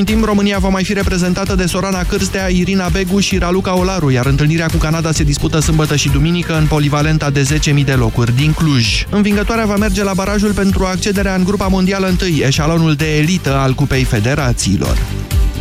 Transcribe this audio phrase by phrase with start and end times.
[0.00, 4.10] În timp, România va mai fi reprezentată de Sorana Cârstea, Irina Begu și Raluca Olaru,
[4.10, 8.36] iar întâlnirea cu Canada se dispută sâmbătă și duminică în polivalenta de 10.000 de locuri
[8.36, 9.04] din Cluj.
[9.10, 13.74] Învingătoarea va merge la barajul pentru accederea în grupa mondială întâi, eșalonul de elită al
[13.74, 14.98] Cupei Federațiilor.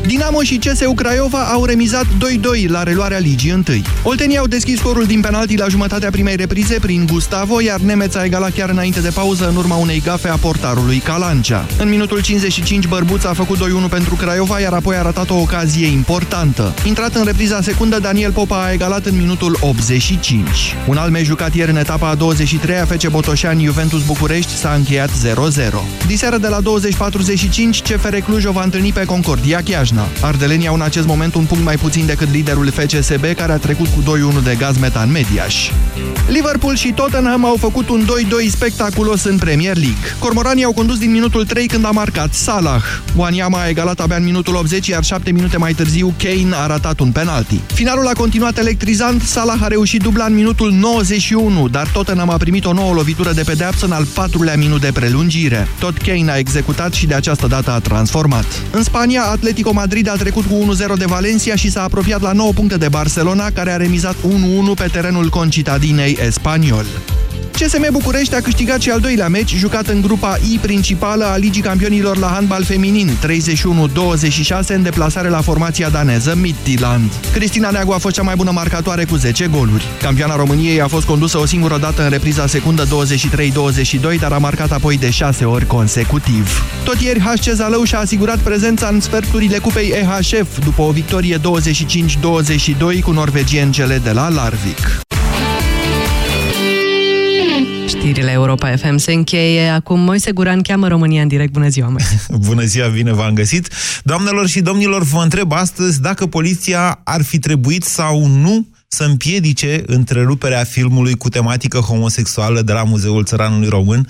[0.08, 3.84] Dinamo și CSU Craiova au remizat 2-2 la reluarea ligii întâi.
[4.04, 8.24] Oltenii au deschis scorul din penalti la jumătatea primei reprize prin Gustavo, iar Nemeț a
[8.24, 11.66] egalat chiar înainte de pauză în urma unei gafe a portarului Calancea.
[11.78, 15.88] În minutul 55, Bărbuț a făcut 2-1 pentru Craiova, iar apoi a ratat o ocazie
[15.88, 16.74] importantă.
[16.84, 20.76] Intrat în repriza secundă, Daniel Popa a egalat în minutul 85.
[20.88, 25.10] Un alt meci jucat ieri în etapa a 23-a FC Botoșani Juventus București s-a încheiat
[25.10, 25.14] 0-0.
[26.08, 26.64] Diseară de la 20.45,
[27.84, 29.95] CFR Cluj o va întâlni pe Concordia Chiajna.
[29.96, 30.28] Chiajna.
[30.28, 33.88] Ardelenii au în acest moment un punct mai puțin decât liderul FCSB, care a trecut
[33.88, 35.70] cu 2-1 de gaz metan Mediaș.
[36.28, 38.06] Liverpool și Tottenham au făcut un
[38.46, 40.16] 2-2 spectaculos în Premier League.
[40.20, 42.82] Cormoranii au condus din minutul 3 când a marcat Salah.
[43.16, 47.00] Wanyama a egalat abia în minutul 80, iar 7 minute mai târziu Kane a ratat
[47.00, 47.60] un penalti.
[47.74, 52.66] Finalul a continuat electrizant, Salah a reușit dubla în minutul 91, dar Tottenham a primit
[52.66, 55.68] o nouă lovitură de pedeapsă în al patrulea minut de prelungire.
[55.80, 58.46] Tot Kane a executat și de această dată a transformat.
[58.72, 60.54] În Spania, Atletico Madrid a trecut cu
[60.94, 64.20] 1-0 de Valencia și s-a apropiat la 9 puncte de Barcelona, care a remizat 1-1
[64.76, 66.86] pe terenul Concitadinei Espaniol.
[67.60, 71.62] CSM București a câștigat și al doilea meci, jucat în grupa I principală a Ligii
[71.62, 77.12] Campionilor la handbal feminin, 31-26 în deplasare la formația daneză Midtjylland.
[77.34, 79.86] Cristina Neagu a fost cea mai bună marcatoare cu 10 goluri.
[80.02, 84.72] Campioana României a fost condusă o singură dată în repriza secundă 23-22, dar a marcat
[84.72, 86.64] apoi de 6 ori consecutiv.
[86.84, 91.42] Tot ieri, HC Zalău și-a asigurat prezența în sferturile cupei EHF după o victorie 25-22
[93.04, 95.06] cu norvegiengele de la Larvik.
[97.88, 99.68] Știrile Europa FM se încheie.
[99.68, 101.52] Acum Moise Guran cheamă România în direct.
[101.52, 102.26] Bună ziua, Moise!
[102.48, 103.70] Bună ziua, bine v-am găsit!
[104.04, 109.84] Doamnelor și domnilor, vă întreb astăzi dacă poliția ar fi trebuit sau nu să împiedice
[109.86, 114.10] întreruperea filmului cu tematică homosexuală de la Muzeul Țăranului Român,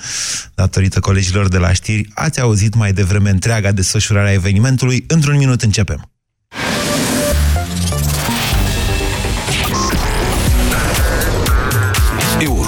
[0.54, 2.10] datorită colegilor de la știri.
[2.14, 5.04] Ați auzit mai devreme întreaga desfășurare a evenimentului.
[5.08, 6.10] Într-un minut începem.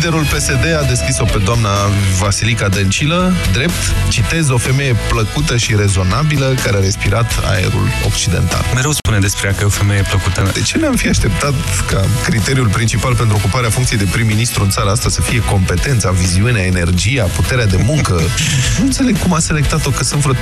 [0.00, 1.70] Liderul PSD a deschis-o pe doamna
[2.18, 8.64] Vasilica Dăncilă, drept, citez, o femeie plăcută și rezonabilă care a respirat aerul occidental.
[8.74, 10.50] Mereu spune despre ea că e o femeie plăcută.
[10.52, 11.54] De ce ne-am fi așteptat
[11.90, 16.62] ca criteriul principal pentru ocuparea funcției de prim-ministru în țara asta să fie competența, viziunea,
[16.62, 18.12] energia, puterea de muncă?
[18.78, 20.36] nu înțeleg cum a selectat-o, că sunt vreo 3-4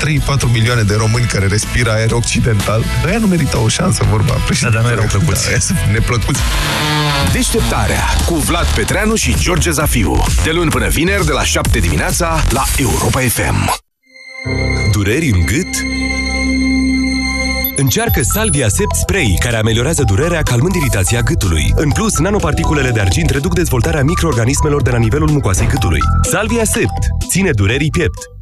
[0.53, 2.85] milioane de români care respiră aer occidental.
[3.07, 4.37] Ăia nu meritau o șansă, vorba.
[4.61, 5.51] Da, dar nu erau plăcuți.
[5.51, 6.41] Da, neplăcuți.
[7.33, 10.17] Deșteptarea cu Vlad Petreanu și George Zafiu.
[10.45, 13.81] De luni până vineri, de la 7 dimineața, la Europa FM.
[14.93, 15.69] Dureri în gât?
[17.77, 21.73] Încearcă Salvia Sept Spray, care ameliorează durerea calmând iritația gâtului.
[21.75, 26.01] În plus, nanoparticulele de argint reduc dezvoltarea microorganismelor de la nivelul mucoasei gâtului.
[26.23, 27.07] Salvia Sept.
[27.29, 28.38] Ține durerii piept.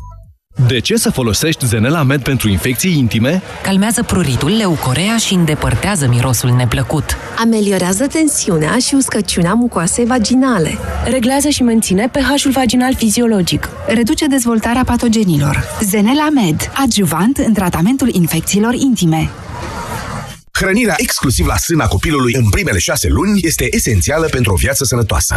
[0.64, 3.42] De ce să folosești Zenela Med pentru infecții intime?
[3.62, 7.16] Calmează pruritul, leucorea și îndepărtează mirosul neplăcut.
[7.38, 10.78] Ameliorează tensiunea și uscăciunea mucoasei vaginale.
[11.04, 13.68] Reglează și menține pH-ul vaginal fiziologic.
[13.86, 15.64] Reduce dezvoltarea patogenilor.
[15.80, 19.30] Zenela Med, adjuvant în tratamentul infecțiilor intime.
[20.52, 25.36] Hrănirea exclusiv la sâna copilului în primele șase luni este esențială pentru o viață sănătoasă.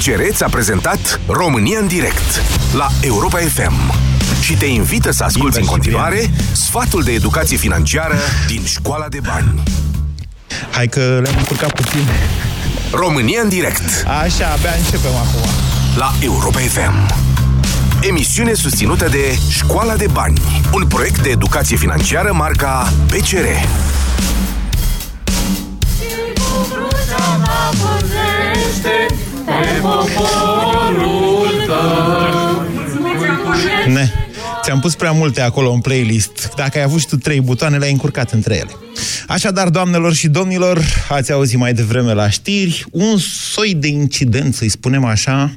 [0.00, 3.92] BCR ți-a prezentat România în direct la Europa FM
[4.40, 8.14] și te invită să asculti în continuare sfatul de educație financiară
[8.46, 9.62] din Școala de Bani.
[10.70, 12.06] Hai că le-am încurcat puțin.
[12.92, 14.06] România în direct.
[14.22, 15.48] Așa, abia începem acum.
[15.96, 17.14] La Europa FM.
[18.08, 20.40] Emisiune susținută de Școala de Bani,
[20.72, 22.92] un proiect de educație financiară marca
[29.44, 29.80] BCR.
[33.88, 34.10] Ne.
[34.62, 36.52] Ți-am pus prea multe acolo în playlist.
[36.56, 38.70] Dacă ai avut și tu trei butoane, le-ai încurcat între ele.
[39.26, 43.18] Așadar, doamnelor și domnilor, ați auzit mai devreme la știri, un
[43.52, 45.54] soi de incident, să-i spunem așa,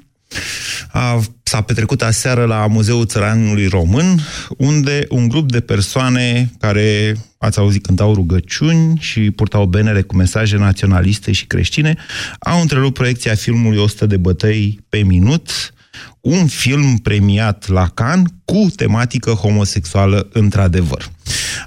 [1.43, 4.19] s-a petrecut aseară la Muzeul Țăranului Român,
[4.57, 10.57] unde un grup de persoane care, ați auzit, cântau rugăciuni și purtau benere cu mesaje
[10.57, 11.95] naționaliste și creștine,
[12.39, 15.73] au întrerupt proiecția filmului 100 de bătăi pe minut,
[16.21, 21.11] un film premiat la Cannes cu tematică homosexuală într-adevăr.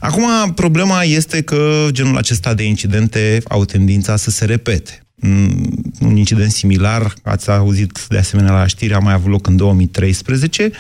[0.00, 5.05] Acum, problema este că genul acesta de incidente au tendința să se repete.
[5.16, 9.56] Mm, Un incident similar, ați auzit de asemenea la știri, a mai avut loc în
[9.56, 10.70] 2013,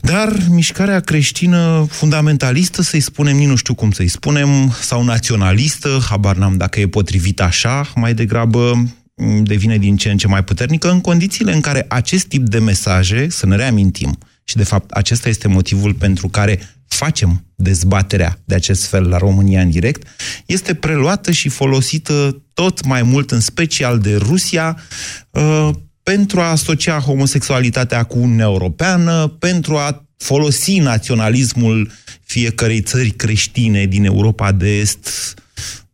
[0.00, 6.36] dar mișcarea creștină fundamentalistă, să-i spunem, nici nu știu cum să-i spunem, sau naționalistă, habar
[6.36, 8.84] n-am dacă e potrivit așa, mai degrabă
[9.14, 12.58] mm, devine din ce în ce mai puternică, în condițiile în care acest tip de
[12.58, 16.60] mesaje, să ne reamintim, și de fapt acesta este motivul pentru care
[16.94, 20.08] facem dezbaterea de acest fel la România în direct,
[20.46, 24.82] este preluată și folosită tot mai mult, în special de Rusia,
[25.30, 25.70] uh,
[26.02, 31.90] pentru a asocia homosexualitatea cu Uniunea Europeană, pentru a folosi naționalismul
[32.24, 35.34] fiecărei țări creștine din Europa de Est,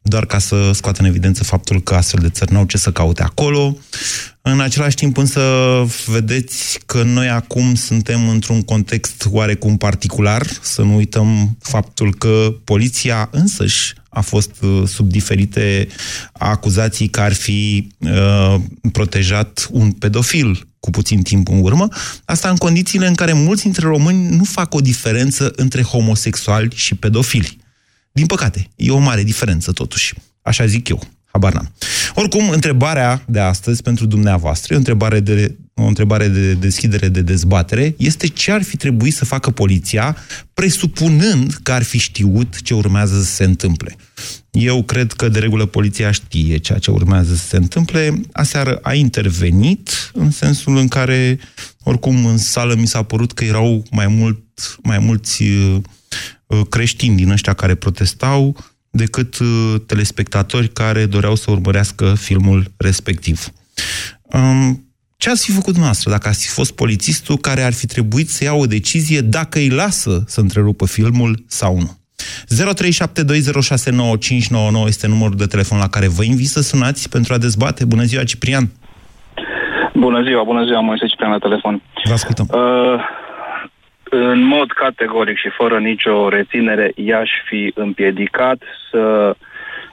[0.08, 3.22] doar ca să scoată în evidență faptul că astfel de țări n-au ce să caute
[3.22, 3.76] acolo.
[4.42, 5.40] În același timp însă
[6.06, 13.28] vedeți că noi acum suntem într-un context oarecum particular, să nu uităm faptul că poliția
[13.32, 15.88] însăși a fost uh, sub diferite
[16.32, 18.54] acuzații că ar fi uh,
[18.92, 21.88] protejat un pedofil cu puțin timp în urmă,
[22.24, 26.94] asta în condițiile în care mulți dintre români nu fac o diferență între homosexuali și
[26.94, 27.57] pedofili.
[28.18, 30.14] Din păcate, e o mare diferență totuși.
[30.42, 31.02] Așa zic eu.
[31.24, 31.72] Habar n-am.
[32.14, 37.94] Oricum, întrebarea de astăzi pentru dumneavoastră, o întrebare de, o întrebare de deschidere de dezbatere,
[37.98, 40.16] este ce ar fi trebuit să facă poliția,
[40.54, 43.96] presupunând că ar fi știut ce urmează să se întâmple.
[44.50, 48.20] Eu cred că, de regulă, poliția știe ceea ce urmează să se întâmple.
[48.32, 51.38] Aseară a intervenit, în sensul în care,
[51.82, 54.40] oricum, în sală mi s-a părut că erau mai, mult,
[54.82, 55.80] mai mulți uh,
[56.68, 58.56] creștini din ăștia care protestau,
[58.90, 63.46] decât uh, telespectatori care doreau să urmărească filmul respectiv.
[64.22, 64.82] Um,
[65.16, 68.44] ce ați fi făcut dumneavoastră dacă ați fi fost polițistul care ar fi trebuit să
[68.44, 71.96] ia o decizie dacă îi lasă să întrerupă filmul sau nu?
[74.84, 77.84] 0372069599 este numărul de telefon la care vă invit să sunați pentru a dezbate.
[77.84, 78.70] Bună ziua, Ciprian!
[79.94, 81.82] Bună ziua, bună ziua, Moise Ciprian la telefon.
[82.04, 82.48] Vă ascultăm.
[82.50, 83.00] Uh,
[84.10, 89.34] în mod categoric și fără nicio reținere, i-aș fi împiedicat să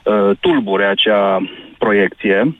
[0.02, 2.56] uh, tulbure acea proiecție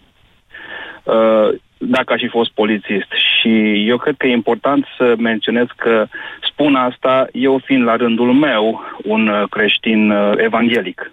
[1.03, 1.49] uh,
[1.79, 3.11] dacă aș fi fost polițist.
[3.41, 6.07] Și eu cred că e important să menționez că
[6.51, 11.13] spun asta eu fiind la rândul meu un uh, creștin uh, evanghelic.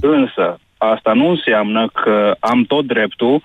[0.00, 3.42] Însă, asta nu înseamnă că am tot dreptul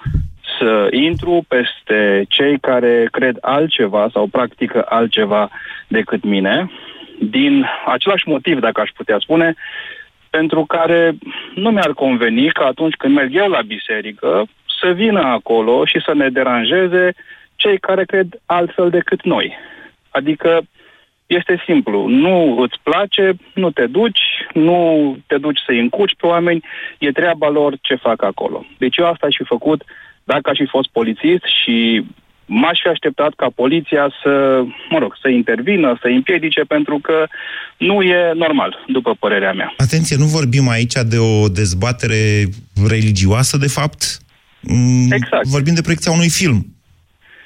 [0.60, 5.50] să intru peste cei care cred altceva sau practică altceva
[5.88, 6.72] decât mine,
[7.20, 9.54] din același motiv, dacă aș putea spune,
[10.30, 11.14] pentru care
[11.56, 14.46] nu mi-ar conveni că atunci când merg eu la biserică
[14.82, 17.14] să vină acolo și să ne deranjeze
[17.56, 19.58] cei care cred altfel decât noi.
[20.10, 20.62] Adică
[21.28, 24.22] este simplu, nu îți place, nu te duci,
[24.54, 24.78] nu
[25.28, 26.64] te duci să-i încuci pe oameni,
[26.98, 28.66] e treaba lor ce fac acolo.
[28.78, 29.84] Deci eu asta aș fi făcut
[30.32, 32.06] dacă aș fi fost polițist și
[32.46, 37.28] m-aș fi așteptat ca poliția să, mă rog, să intervină, să împiedice, pentru că
[37.78, 39.74] nu e normal, după părerea mea.
[39.78, 42.46] Atenție, nu vorbim aici de o dezbatere
[42.88, 44.02] religioasă, de fapt.
[44.60, 45.46] Mm, Exact.
[45.46, 46.66] Vorbim de proiecția unui film.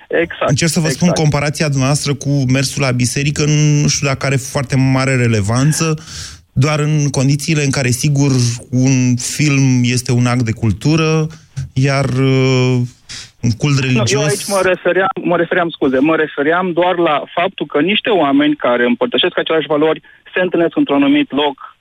[0.08, 0.50] Exact.
[0.50, 1.22] Încerc să vă spun exact.
[1.22, 3.44] comparația dumneavoastră cu mersul la biserică,
[3.82, 6.04] nu știu dacă are foarte mare relevanță,
[6.60, 8.32] doar în condițiile în care, sigur,
[8.72, 11.28] un film este un act de cultură,
[11.74, 12.76] iar uh,
[13.46, 14.12] un cult Nu, religios...
[14.12, 18.56] eu aici mă refeream, mă refeream, scuze, mă refeream doar la faptul că niște oameni
[18.56, 20.02] care împărtășesc aceleași valori
[20.34, 21.78] se întâlnesc într-un anumit loc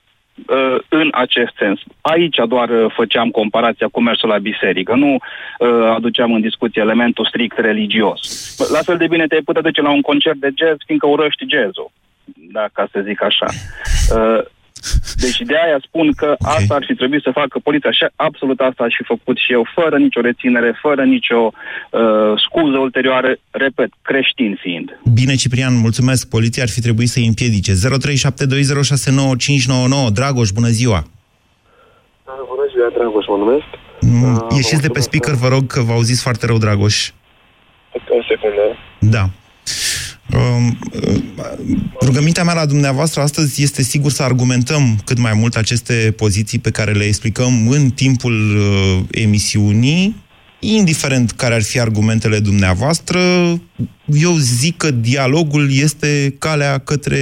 [0.47, 1.79] uh, în acest sens.
[2.01, 7.25] Aici doar uh, făceam comparația cu mersul la biserică, nu uh, aduceam în discuție elementul
[7.25, 8.19] strict religios.
[8.71, 11.91] La fel de bine te-ai putea duce la un concert de jazz, fiindcă urăști jazzul,
[12.51, 13.45] dacă să zic așa.
[14.15, 14.41] Uh,
[15.23, 16.55] deci de aia spun că okay.
[16.57, 19.63] asta ar fi trebuit să facă poliția și absolut asta aș fi făcut și eu,
[19.75, 21.51] fără nicio reținere, fără nicio uh,
[22.45, 24.99] scuză ulterioară, repet, creștin fiind.
[25.13, 26.29] Bine, Ciprian, mulțumesc.
[26.29, 27.71] Poliția ar fi trebuit să-i împiedice.
[27.73, 27.77] 0372069599.
[30.13, 31.03] Dragoș, bună ziua!
[32.53, 33.69] Bună ziua, Dragoș, mă numesc.
[34.01, 37.09] Mm, Ah, Ieșiți de pe speaker, vă rog, că vă auziți foarte rău, Dragoș.
[37.93, 38.77] O secundă.
[38.99, 39.29] Da.
[40.37, 40.77] Um,
[42.05, 46.71] rugămintea mea la dumneavoastră astăzi este sigur să argumentăm cât mai mult aceste poziții pe
[46.71, 50.15] care le explicăm în timpul uh, emisiunii,
[50.59, 53.19] indiferent care ar fi argumentele dumneavoastră,
[54.27, 57.19] eu zic că dialogul este calea către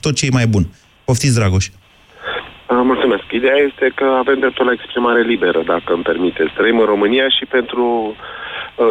[0.00, 0.64] tot ce e mai bun.
[1.04, 1.66] Poftiți, Dragoș.
[2.66, 3.24] Ah, Mulțumesc.
[3.30, 6.52] Ideea este că avem dreptul la exprimare liberă, dacă îmi permiteți.
[6.56, 8.47] Trăim în România și pentru uh,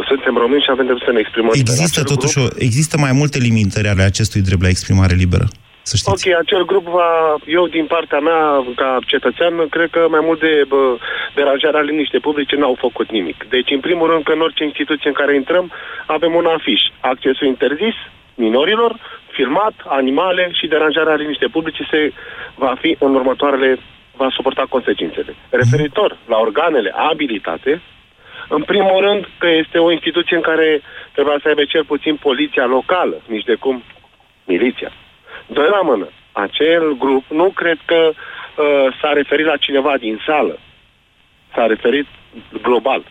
[0.09, 1.51] suntem români și avem dreptul să ne exprimăm.
[1.53, 5.47] Există Acel totuși grup- o, există mai multe limitări ale acestui drept la exprimare liberă.
[5.89, 6.11] Să știți.
[6.13, 7.11] Ok, acel grup va,
[7.45, 8.41] eu din partea mea,
[8.75, 10.97] ca cetățean, cred că mai mult de bă,
[11.35, 13.45] deranjarea liniște publice n-au făcut nimic.
[13.49, 15.71] Deci, în primul rând, că în orice instituție în care intrăm,
[16.05, 16.81] avem un afiș.
[16.99, 17.97] Accesul interzis
[18.45, 18.91] minorilor,
[19.37, 22.13] filmat, animale și deranjarea liniște publice se
[22.55, 23.79] va fi în următoarele,
[24.21, 25.35] va suporta consecințele.
[25.49, 27.81] Referitor la organele abilitate,
[28.49, 30.81] în primul rând că este o instituție în care
[31.15, 33.83] trebuia să aibă cel puțin poliția locală, nici de cum
[34.45, 34.91] miliția.
[35.47, 38.15] Doi la mână, acel grup nu cred că uh,
[39.01, 40.59] s-a referit la cineva din sală.
[41.55, 42.07] S-a referit
[42.61, 43.01] global.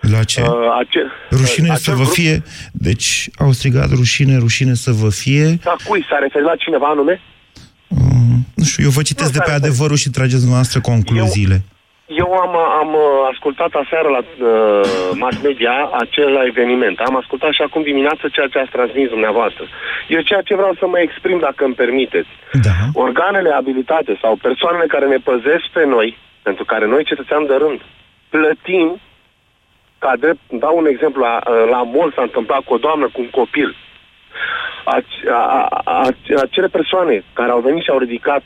[0.00, 0.40] La ce?
[0.40, 0.48] Uh,
[0.80, 2.42] ace- Rușine uh, să acel vă grup- fie...
[2.72, 5.46] Deci au strigat rușine, rușine să vă fie.
[5.62, 6.06] Dar cui?
[6.08, 7.20] S-a referit la cineva anume?
[8.54, 11.54] Nu știu, eu vă citesc de pe adevărul și trageți dumneavoastră concluziile.
[11.54, 11.60] Eu
[12.20, 14.80] am, am uh, ascultat aseară la uh,
[15.14, 16.98] mass media acel eveniment.
[16.98, 19.64] Am ascultat și acum dimineață ceea ce ați transmis dumneavoastră.
[20.08, 22.28] Eu ceea ce vreau să mă exprim, dacă îmi permiteți.
[22.52, 22.70] Da.
[22.94, 27.80] Organele abilitate sau persoanele care ne păzesc pe noi, pentru care noi, cetățean de rând,
[28.28, 29.00] plătim,
[29.98, 31.38] ca drept, dau un exemplu, la,
[31.70, 33.76] la mol s-a întâmplat cu o doamnă, cu un copil.
[34.84, 38.42] Ace- a- a- a- Acele persoane care au venit și au ridicat,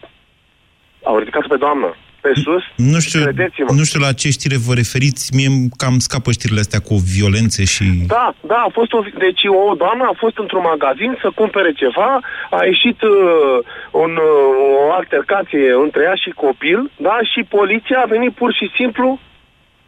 [1.03, 1.95] au ridicat pe doamnă
[2.27, 3.21] pe sus, Nu știu,
[3.81, 7.63] nu știu la ce știre vă referiți, mie îmi cam scapă știrile astea cu violențe
[7.75, 7.85] și...
[8.17, 12.11] Da, da, a fost o, deci o doamnă a fost într-un magazin să cumpere ceva,
[12.59, 13.11] a ieșit uh,
[14.05, 18.67] un, uh, o altercație între ea și copil, da, și poliția a venit pur și
[18.79, 19.09] simplu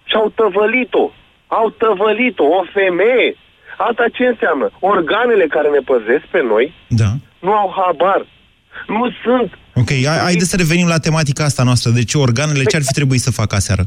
[0.08, 1.06] și au tăvălit-o.
[1.46, 3.30] Au tăvălit-o, o femeie.
[3.88, 4.66] Asta ce înseamnă?
[4.92, 6.64] Organele care ne păzesc pe noi
[7.02, 7.10] Da.
[7.46, 8.20] nu au habar.
[8.86, 9.58] Nu sunt.
[9.74, 11.90] Ok, hai- haideți să revenim la tematica asta noastră.
[11.90, 13.84] Deci organele ce ar fi trebuit să facă aseară?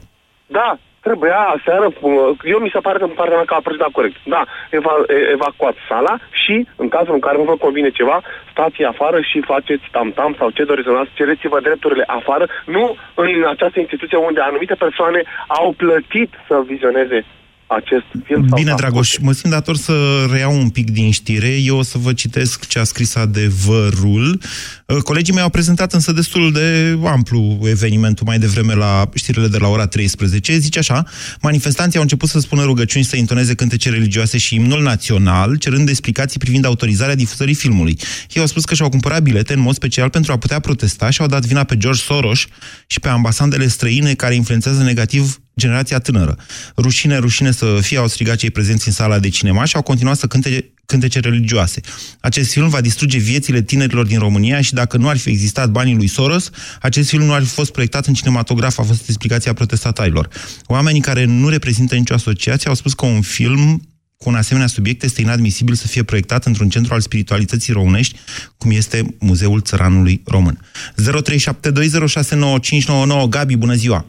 [0.48, 0.70] Da,
[1.08, 2.14] trebuia aseară, uh,
[2.54, 4.18] eu mi se pare în partea mea că a procedat corect.
[4.34, 4.42] Da,
[4.78, 8.18] eva- e- evacuați sala și, în cazul în care nu vă convine ceva,
[8.52, 12.46] stați afară și faceți tam-tam sau ce doriți să cereți-vă drepturile afară,
[12.76, 12.84] nu
[13.16, 17.26] în această instituție unde anumite persoane au plătit să vizioneze
[17.76, 18.48] acest film.
[18.48, 19.94] sau Bine, să Dragoș, mă simt dator să
[20.32, 21.48] reiau un pic din știre.
[21.48, 24.42] Eu o să vă citesc ce a scris adevărul.
[24.86, 29.58] Uh, Colegii mei au prezentat însă destul de amplu evenimentul mai devreme la știrile de
[29.58, 30.58] la ora 13.
[30.58, 31.04] Zice așa,
[31.42, 36.40] manifestanții au început să spună rugăciuni să intoneze cântece religioase și imnul național, cerând explicații
[36.40, 37.98] privind autorizarea difuzării filmului.
[38.34, 41.22] Ei au spus că și-au cumpărat bilete în mod special pentru a putea protesta și
[41.22, 42.40] au dat vina pe George Soros
[42.88, 46.36] și pe ambasadele străine care influențează negativ generația tânără.
[46.78, 50.18] Rușine, rușine să fie, au strigat cei prezenți în sala de cinema și au continuat
[50.18, 51.82] să cânte cântece religioase.
[52.20, 55.96] Acest film va distruge viețile tinerilor din România și dacă nu ar fi existat banii
[55.96, 56.50] lui Soros,
[56.82, 60.28] acest film nu ar fi fost proiectat în cinematograf, a fost explicația protestatarilor.
[60.66, 63.86] Oamenii care nu reprezintă nicio asociație au spus că un film
[64.18, 68.20] cu un asemenea subiect este inadmisibil să fie proiectat într-un centru al spiritualității românești,
[68.58, 70.60] cum este Muzeul Țăranului Român.
[71.02, 74.06] 0372069599 Gabi, bună ziua!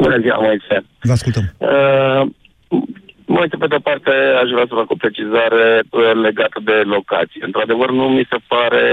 [0.00, 0.76] Bună ziua, Moise.
[1.08, 1.44] Vă ascultăm.
[1.58, 2.22] Uh,
[3.36, 4.10] Moise, pe de-o parte,
[4.42, 7.42] aș vrea să fac o precizare uh, legată de locație.
[7.48, 8.84] Într-adevăr, nu mi se pare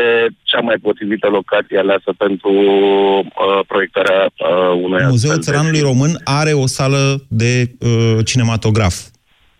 [0.50, 6.12] cea mai potrivită locație aleasă pentru uh, proiectarea uh, unui Muzeul astfel de Țăranului Român
[6.24, 8.96] are o sală de uh, cinematograf.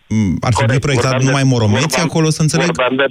[0.08, 2.66] Mm, Ar trebui proiectat vorbeam de- numai moromeți vorbeam- acolo, să înțeleg?
[2.66, 3.06] Vorbeam de,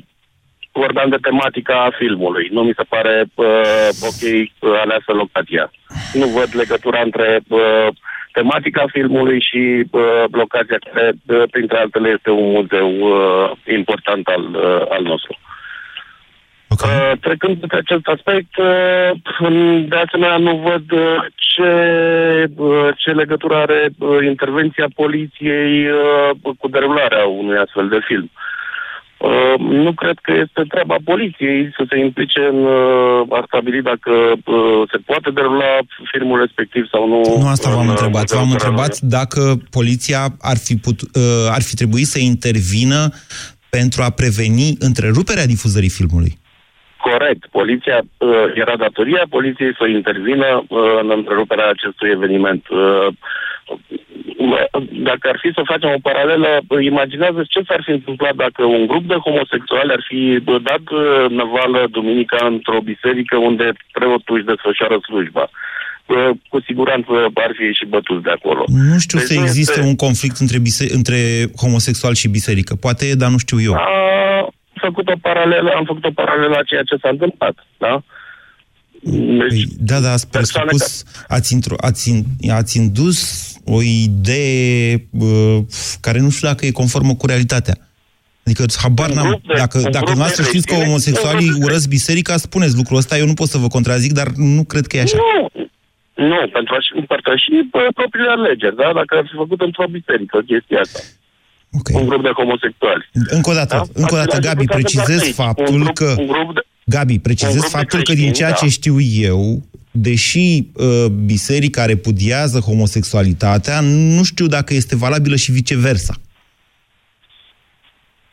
[0.71, 2.45] vorbeam de tematica filmului.
[2.51, 5.65] Nu mi se pare uh, ok uh, aleasă locația.
[6.19, 7.87] Nu văd legătura între uh,
[8.37, 14.43] tematica filmului și uh, locația care, uh, printre altele, este un muzeu uh, important al,
[14.53, 15.39] uh, al nostru.
[16.69, 16.89] Okay.
[16.95, 19.11] Uh, trecând de acest aspect, uh,
[19.91, 21.71] de asemenea nu văd uh, ce,
[22.55, 28.29] uh, ce legătură are uh, intervenția poliției uh, cu derularea unui astfel de film.
[28.33, 28.56] Uh,
[29.59, 34.11] nu cred că este treaba poliției să se implice în uh, a stabili dacă
[34.45, 35.71] uh, se poate derula
[36.11, 37.21] filmul respectiv sau nu.
[37.39, 38.21] Nu asta v-am în, uh, întrebat.
[38.21, 38.81] Muzeul V-am Țăranului.
[38.81, 43.09] întrebat dacă poliția ar fi, put, uh, ar fi trebuit să intervină
[43.69, 46.37] pentru a preveni întreruperea difuzării filmului.
[47.09, 47.45] Corect.
[47.51, 52.63] Poliția uh, era datoria poliției să intervină uh, în întreruperea acestui eveniment.
[54.37, 54.65] Uh,
[55.09, 58.83] dacă ar fi să facem o paralelă, uh, imaginează ce s-ar fi întâmplat dacă un
[58.91, 64.49] grup de homosexuali ar fi uh, dat uh, năvală duminica într-o biserică unde preotul își
[64.51, 65.45] desfășoară slujba.
[66.05, 68.63] Uh, Cu siguranță ar fi și bătuți de acolo.
[68.91, 71.19] Nu știu Deci să nu existe este- un conflict între, bise- între
[71.61, 72.75] homosexual și biserică.
[72.85, 73.73] Poate e, dar nu știu eu.
[73.73, 74.47] A
[74.81, 78.03] făcut o paralelă, am făcut o paralelă la ceea ce s-a întâmplat, da?
[79.01, 83.19] Deci, Păi, da, da, ați presupus, ați, intro, ați, in, ați indus
[83.69, 85.57] o idee uh,
[85.99, 87.75] care nu știu dacă e conformă cu realitatea.
[88.45, 89.27] Adică habar n-am.
[89.27, 92.75] grup de- Dacă, un dacă grup de dumneavoastră știți că rețele- homosexualii urăsc biserica, spuneți
[92.75, 95.17] lucrul ăsta, eu nu pot să vă contrazic, dar nu cred că e așa.
[95.17, 95.49] Nu,
[96.27, 98.87] nu, pentru a-și împărtăși bă, propriile alegeri, da?
[98.99, 100.99] Dacă ar fi făcut într-o biserică chestia asta.
[101.79, 102.01] Okay.
[102.01, 103.03] Un grup de homosexuali.
[103.37, 103.83] Încă o dată, Da?
[104.01, 105.55] încă o dată, Același Gabi, lucru s-a precizez întâmplat aici.
[105.57, 106.09] faptul Un grup- că...
[106.23, 108.55] un grup de- Gabi, un precizez grup de faptul că din creștini, ceea da.
[108.61, 108.95] ce știu
[109.31, 109.41] eu,
[110.01, 116.15] deși uh, biserica repudiază homosexualitatea, nu știu dacă este valabilă și viceversa.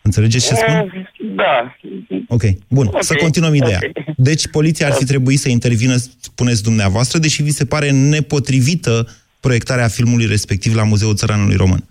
[0.02, 0.74] Înțelegeți ce spun?
[0.74, 1.76] Eh, Da.
[2.28, 3.78] Ok, bun, Ok, să continuăm ideea.
[3.82, 4.14] ok.
[4.16, 9.06] Deci poliția ar fi trebuit să intervină, spuneți dumneavoastră, deși vi se pare nepotrivită
[9.40, 11.82] proiectarea filmului respectiv la Muzeul Țăranului Român.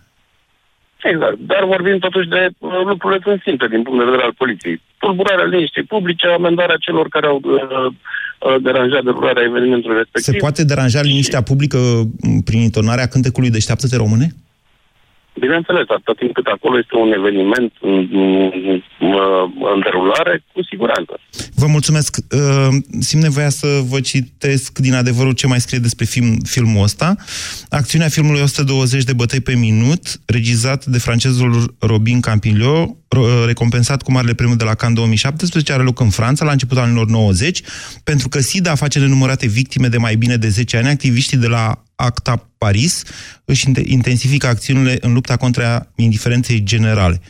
[1.04, 1.38] Exact.
[1.40, 4.82] Dar vorbim totuși de uh, lucrurile sunt simple din punct de vedere al poliției.
[4.98, 7.94] Tulburarea liniștii publice, amendarea celor care au uh,
[8.44, 10.34] uh, deranjat derularea evenimentului respectiv.
[10.34, 14.34] Se poate deranja liniștea publică m, prin intonarea cântecului Deșteaptă-te române?
[15.40, 18.82] Bineînțeles, atât timp cât acolo este un eveniment în, în,
[19.74, 21.20] în derulare, cu siguranță.
[21.56, 22.18] Vă mulțumesc.
[22.32, 22.68] Uh,
[23.00, 27.16] Simt nevoia să vă citesc din adevărul ce mai scrie despre film, filmul ăsta.
[27.70, 34.12] Acțiunea filmului 120 de bătăi pe minut, regizat de francezul Robin Campillo, ro- recompensat cu
[34.12, 37.62] Marele Premiu de la Cannes 2017, are loc în Franța la începutul anilor 90.
[38.04, 41.83] Pentru că SIDA face nenumărate victime de mai bine de 10 ani, activiștii de la
[41.96, 43.04] ACTA Paris
[43.46, 47.22] își inte- intensifică acțiunile în lupta contra indiferenței generale.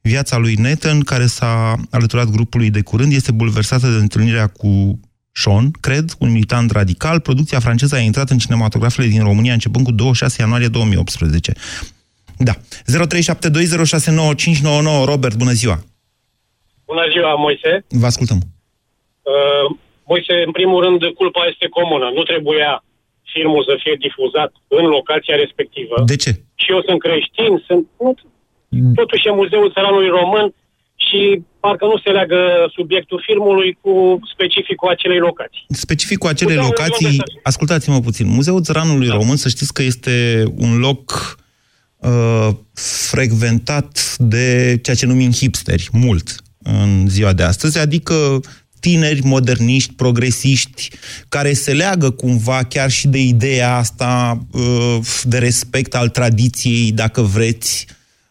[0.00, 5.00] Viața lui Nathan, care s-a alăturat grupului de curând, este bulversată de întâlnirea cu
[5.32, 7.20] Sean, cred, un militant radical.
[7.20, 11.52] Producția franceză a intrat în cinematografele din România începând cu 26 ianuarie 2018.
[12.38, 12.52] Da.
[12.52, 12.56] 0372069599
[15.04, 15.84] Robert, bună ziua.
[16.86, 17.84] Bună ziua, Moise.
[17.88, 18.36] Vă ascultăm.
[18.36, 22.10] Uh, Moise, în primul rând, culpa este comună.
[22.14, 22.84] Nu trebuia
[23.34, 25.96] filmul să fie difuzat în locația respectivă.
[26.12, 26.30] De ce?
[26.62, 27.84] Și eu sunt creștin, sunt...
[28.04, 28.12] Nu,
[29.00, 30.46] totuși e Muzeul Țăranului Român
[31.06, 31.20] și
[31.60, 32.40] parcă nu se leagă
[32.76, 33.92] subiectul filmului cu
[34.32, 35.64] specificul acelei locații.
[35.68, 39.14] Specificul acelei Muzeul locații, unde să- ascultați-mă puțin, Muzeul Țăranului da.
[39.14, 41.36] Român, să știți că este un loc
[41.96, 42.48] uh,
[43.10, 46.28] frecventat de ceea ce numim hipsteri, mult,
[46.62, 48.40] în ziua de astăzi, adică
[48.82, 50.88] tineri moderniști, progresiști,
[51.28, 57.20] care se leagă cumva chiar și de ideea asta uh, de respect al tradiției, dacă
[57.22, 57.86] vreți,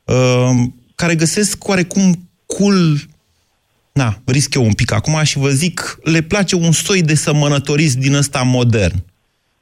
[0.05, 0.49] uh,
[0.95, 2.95] care găsesc oarecum cool
[3.93, 7.95] na, risc eu un pic acum și vă zic, le place un soi de sămănătorist
[7.97, 8.93] din ăsta modern.
[8.95, 9.01] Mă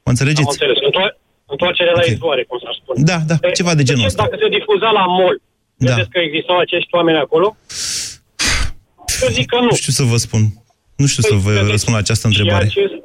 [0.02, 0.48] Am înțelegeți?
[0.50, 0.76] înțeles.
[0.90, 2.10] Întoar- Întoarcere la Ok.
[2.10, 3.02] izvoare, cum s-ar spune.
[3.10, 4.22] Da, da, ceva de genul ce, ăsta.
[4.22, 5.36] Dacă se difuza la mall,
[5.76, 5.86] Da.
[5.86, 7.56] credeți că existau acești oameni acolo?
[9.22, 9.62] Eu zic că nu.
[9.64, 10.59] Nu știu să vă spun.
[11.02, 12.66] Nu știu să vă răspund la această întrebare.
[12.68, 12.96] Și acest,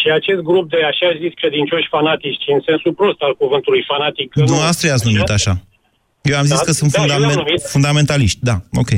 [0.00, 4.26] și acest grup de așa zis credincioși fanatici, în sensul prost al cuvântului fanatic.
[4.32, 5.52] că nu- Dumneavoastră i-ați numit așa.
[6.30, 7.60] Eu am zis Da, că sunt da, eu fundament, i-am numit.
[7.76, 8.38] fundamentaliști.
[8.50, 8.90] Da, ok.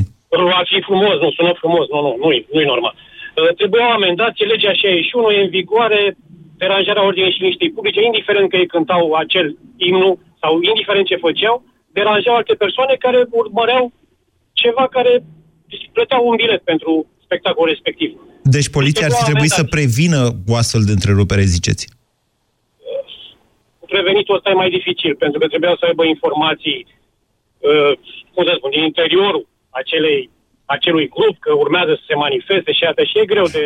[0.61, 2.93] Ar fi frumos, nu sună frumos, nu, nu, nu-i, nu-i normal.
[2.97, 6.01] Uh, Trebuiau amendați, legea 61 e în vigoare,
[6.63, 9.47] deranjarea ordinii și liniștii publice, indiferent că ei cântau acel
[9.89, 10.09] imnu
[10.41, 11.55] sau indiferent ce făceau,
[11.97, 13.83] deranjau alte persoane care urmăreau
[14.61, 15.11] ceva care
[15.95, 16.91] plăteau un bilet pentru
[17.27, 18.09] spectacolul respectiv.
[18.55, 20.19] Deci poliția ar fi trebuit să prevină
[20.51, 21.83] o astfel de întrerupere, ziceți.
[23.95, 26.79] Prevenitul ăsta e mai dificil, pentru că trebuiau să aibă informații,
[27.69, 27.91] uh,
[28.33, 30.29] cum să spun, din interiorul acelei,
[30.65, 33.05] acelui grup, că urmează să se manifeste și atât.
[33.07, 33.63] Și e greu de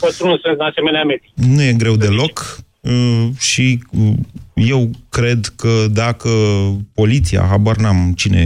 [0.00, 1.32] pătruns în asemenea medii.
[1.54, 2.34] Nu e greu deloc
[2.80, 3.66] uh, și
[4.00, 4.12] uh,
[4.54, 6.30] eu cred că dacă
[6.94, 8.44] poliția, habar n-am cine,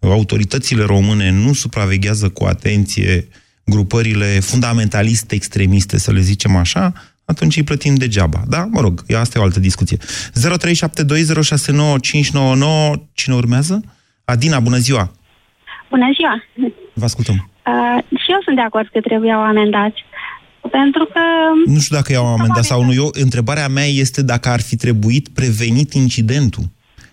[0.00, 3.28] autoritățile române nu supraveghează cu atenție
[3.68, 6.92] grupările fundamentaliste extremiste, să le zicem așa,
[7.24, 8.42] atunci îi plătim degeaba.
[8.48, 8.64] Da?
[8.70, 9.96] Mă rog, e- asta e o altă discuție.
[9.96, 10.00] 0372069599
[13.12, 13.82] Cine urmează?
[14.24, 15.12] Adina, bună ziua!
[15.90, 16.42] Bună ziua!
[16.92, 17.34] Vă ascultăm.
[17.66, 20.04] Uh, și eu sunt de acord că trebuiau amendați.
[20.70, 21.20] Pentru că
[21.66, 22.92] Nu știu dacă i-au amendat sau nu.
[22.92, 26.64] Eu, întrebarea mea este dacă ar fi trebuit prevenit incidentul.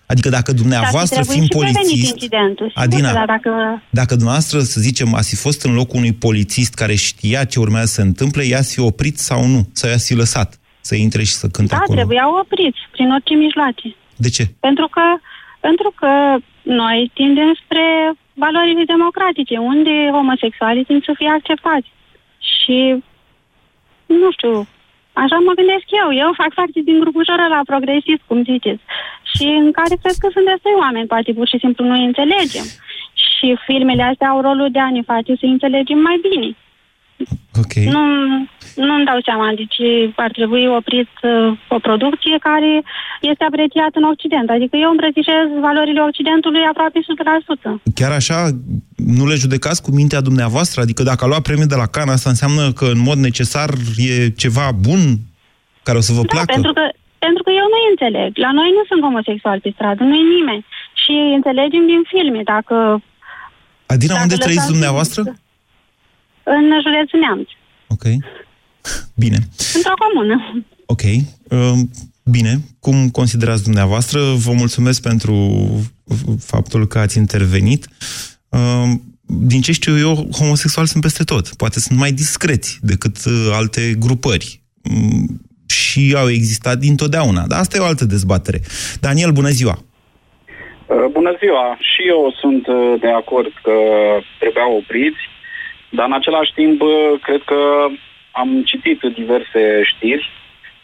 [0.06, 2.68] Adică dacă dumneavoastră, ar fi fiind trebuit și prevenit polițist, incidentul.
[2.68, 3.52] Sigur Adina, că da, dacă...
[3.90, 7.86] dacă dumneavoastră, să zicem, ați fi fost în locul unui polițist care știa ce urmează
[7.86, 9.62] să se întâmple, i-ați fi oprit sau nu?
[9.72, 11.98] Sau i-ați fi lăsat să intre și să cânte Da, acolo?
[11.98, 13.88] trebuiau opriți prin orice mijloace.
[14.16, 14.44] De ce?
[14.60, 15.06] Pentru că,
[15.60, 16.10] pentru că
[16.80, 17.86] noi tindem spre
[18.44, 21.90] valorile democratice, unde homosexualii tind să fie acceptați.
[22.52, 22.78] Și,
[24.22, 24.56] nu știu,
[25.24, 26.10] așa mă gândesc eu.
[26.24, 27.24] Eu fac parte din grupul
[27.56, 28.84] la progresist, cum ziceți.
[29.36, 32.68] Și în care cred că sunt destui oameni, poate pur și simplu nu înțelegem.
[33.26, 36.50] Și filmele astea au rolul de a ne face să înțelegem mai bine.
[37.62, 37.74] Ok.
[37.96, 38.04] Nu,
[38.88, 42.72] nu-mi dau seama de ce ar trebui oprit uh, o producție care
[43.32, 44.48] este apreciată în Occident.
[44.50, 47.82] Adică eu îmbrățișez valorile Occidentului aproape 100%.
[48.00, 48.40] Chiar așa,
[48.96, 50.82] nu le judecați cu mintea dumneavoastră?
[50.82, 54.30] Adică dacă a luat premiul de la Cannes, asta înseamnă că în mod necesar e
[54.30, 55.02] ceva bun
[55.84, 56.52] care o să vă Da, placă?
[56.54, 56.82] pentru că,
[57.26, 58.30] pentru că eu nu înțeleg.
[58.46, 60.64] La noi nu sunt homosexuali pe stradă, nu e nimeni.
[61.02, 62.76] Și înțelegem din filme, dacă
[63.94, 65.22] Adina, Dacă unde trăiți lăsați- dumneavoastră?
[66.56, 67.48] în județul Neamț,
[67.96, 68.06] Ok.
[69.24, 69.38] Bine.
[69.78, 70.36] într-o comună.
[70.94, 71.04] Ok.
[71.50, 71.80] Um,
[72.32, 72.54] Bine.
[72.80, 74.20] Cum considerați dumneavoastră?
[74.46, 75.36] Vă mulțumesc pentru
[76.40, 77.88] faptul că ați intervenit.
[78.50, 78.90] Um,
[79.28, 81.48] Din ce știu eu, homosexuali sunt peste tot.
[81.56, 84.62] Poate sunt mai discreți decât uh, alte grupări.
[85.66, 87.44] Mm, Și au existat dintotdeauna.
[87.48, 88.60] Dar asta e o altă dezbatere.
[89.00, 89.78] Daniel, bună ziua!
[90.88, 91.78] Uh, Bună ziua!
[91.80, 93.78] Și eu sunt uh, de acord că
[94.40, 95.24] trebuia opriți,
[95.90, 96.90] dar în același timp uh,
[97.22, 97.60] cred că
[98.32, 100.30] am citit diverse știri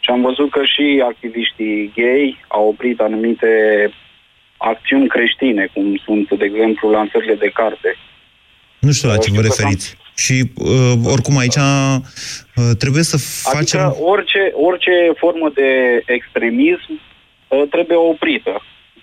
[0.00, 3.50] și am văzut că și activiștii gay au oprit anumite
[4.56, 7.96] acțiuni creștine, cum sunt, de exemplu, lansările de carte.
[8.78, 9.96] Nu știu la ce vă referiți.
[10.14, 11.96] Și uh, oricum aici uh,
[12.78, 13.16] trebuie să
[13.52, 13.80] facem...
[13.80, 15.70] Adică orice, orice formă de
[16.06, 16.90] extremism
[17.48, 18.62] uh, trebuie oprită.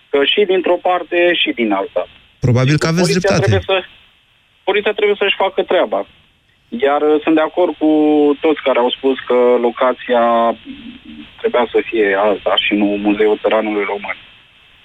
[0.10, 2.08] Că și dintr-o parte și din alta.
[2.39, 3.50] Probabil că aveți Poliția dreptate.
[3.50, 3.86] trebuie, să,
[4.63, 6.08] poliția trebuie să-și facă treaba.
[6.86, 7.91] Iar uh, sunt de acord cu
[8.45, 10.24] toți care au spus că locația
[11.39, 14.17] trebuia să fie alta și nu Muzeul Țăranului Român.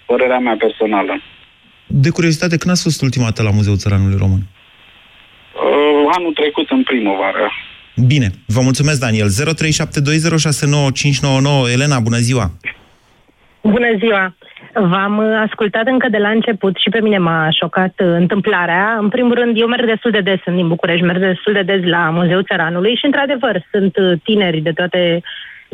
[0.07, 1.15] Părerea mea personală.
[1.87, 4.43] De curiozitate, când ați fost ultima dată la Muzeul Țăranului Român?
[5.55, 7.51] Uh, anul trecut, în primăvară.
[8.07, 9.29] Bine, vă mulțumesc, Daniel.
[9.29, 9.31] 0372069599.
[11.73, 12.51] Elena, bună ziua!
[13.61, 14.35] Bună ziua!
[14.75, 18.97] V-am uh, ascultat încă de la început și pe mine m-a șocat uh, întâmplarea.
[19.01, 21.83] În primul rând, eu merg destul de des, sunt din București, merg destul de des
[21.85, 25.23] la Muzeul Țăranului și, într-adevăr, sunt uh, tineri de toate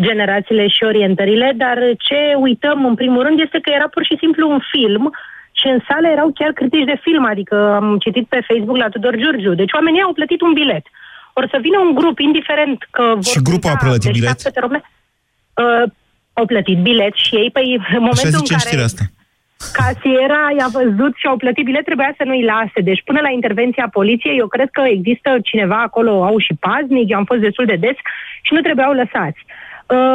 [0.00, 4.50] generațiile și orientările, dar ce uităm, în primul rând, este că era pur și simplu
[4.50, 5.12] un film
[5.60, 9.14] și în sală erau chiar critici de film, adică am citit pe Facebook la Tudor
[9.22, 9.54] Giurgiu.
[9.54, 10.84] Deci oamenii au plătit un bilet.
[11.32, 14.28] Or să vină un grup, indiferent că vor Și grupul a cânta plătit de bilet?
[14.28, 15.84] 700 Rome, uh,
[16.32, 19.04] au plătit bilet și ei, păi în Așa momentul zice în în care știrea asta.
[19.78, 22.80] casiera i-a văzut și au plătit bilet, trebuia să nu-i lase.
[22.90, 27.18] Deci până la intervenția poliției, eu cred că există cineva acolo, au și paznic, eu
[27.18, 27.98] am fost destul de des
[28.46, 29.40] și nu trebuiau lăsați.
[29.46, 29.59] Uh,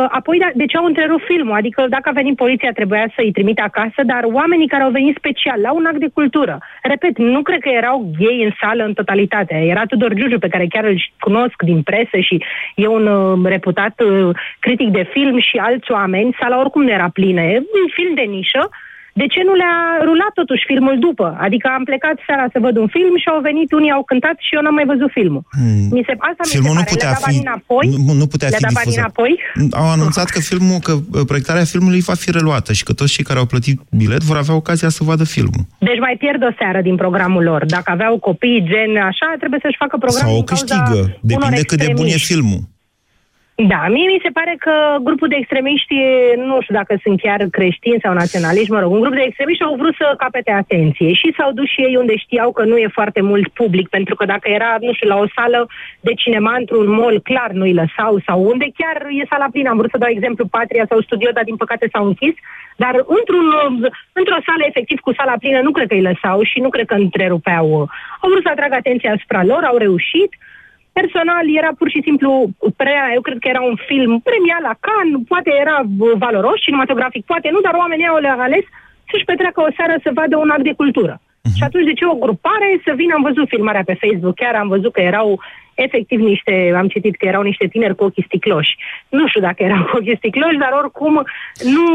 [0.09, 1.55] apoi, da, de ce au întrerupt filmul?
[1.55, 5.61] Adică dacă a venit poliția, trebuia să-i trimite acasă, dar oamenii care au venit special
[5.61, 9.55] la un act de cultură, repet, nu cred că erau gay în sală în totalitate.
[9.55, 12.43] Era Tudor Giugiu, pe care chiar îl cunosc din presă și
[12.75, 16.35] e un uh, reputat uh, critic de film și alți oameni.
[16.39, 17.41] Sala oricum nu era plină.
[17.41, 18.69] E un film de nișă.
[19.21, 21.27] De ce nu le-a rulat totuși filmul după?
[21.45, 24.51] Adică am plecat seara să văd un film și au venit, unii au cântat și
[24.55, 25.43] eu n-am mai văzut filmul.
[25.57, 25.87] Hmm.
[25.95, 26.93] Mi se, asta Filmul mi nu se pare.
[26.95, 27.85] putea Le-a dat fi, banii înapoi?
[28.07, 29.03] nu, nu putea Le-a fi dat banii difuzat.
[29.05, 29.31] înapoi?
[29.81, 33.25] Au anunțat că filmul, că uh, proiectarea filmului va fi reluată și că toți cei
[33.29, 35.63] care au plătit bilet vor avea ocazia să vadă filmul.
[35.89, 37.61] Deci mai pierd o seară din programul lor.
[37.77, 40.99] Dacă aveau copii, gen așa, trebuie să-și facă programul Sau o din cauza câștigă.
[41.01, 42.31] unor Depinde cât de bun e extremiști.
[42.33, 42.61] filmul.
[43.57, 45.95] Da, mie mi se pare că grupul de extremiști,
[46.35, 49.75] nu știu dacă sunt chiar creștini sau naționaliști, mă rog, un grup de extremiști au
[49.75, 53.21] vrut să capete atenție și s-au dus și ei unde știau că nu e foarte
[53.21, 55.67] mult public, pentru că dacă era, nu știu, la o sală
[55.99, 59.91] de cinema într-un mall, clar nu-i lăsau, sau unde chiar e sala plină, am vrut
[59.91, 62.33] să dau exemplu Patria sau Studio, dar din păcate s-au închis,
[62.75, 63.47] dar într-un,
[64.13, 66.93] într-o sală efectiv cu sala plină nu cred că îi lăsau și nu cred că
[66.93, 67.67] întrerupeau.
[68.21, 70.31] Au vrut să atragă atenția asupra lor, au reușit,
[70.99, 72.29] Personal era pur și simplu
[72.81, 77.25] prea, eu cred că era un film premiat la Cannes, poate era bă, valoros cinematografic,
[77.25, 78.65] poate nu, dar oamenii au ales
[79.09, 81.21] să-și petreacă o seară să vadă un act de cultură.
[81.57, 84.67] Și atunci de ce o grupare să vină, am văzut filmarea pe Facebook, chiar am
[84.67, 85.39] văzut că erau
[85.75, 88.75] efectiv niște, am citit că erau niște tineri cu ochii sticloși.
[89.09, 91.13] Nu știu dacă erau cu ochii sticloși, dar oricum
[91.75, 91.85] nu,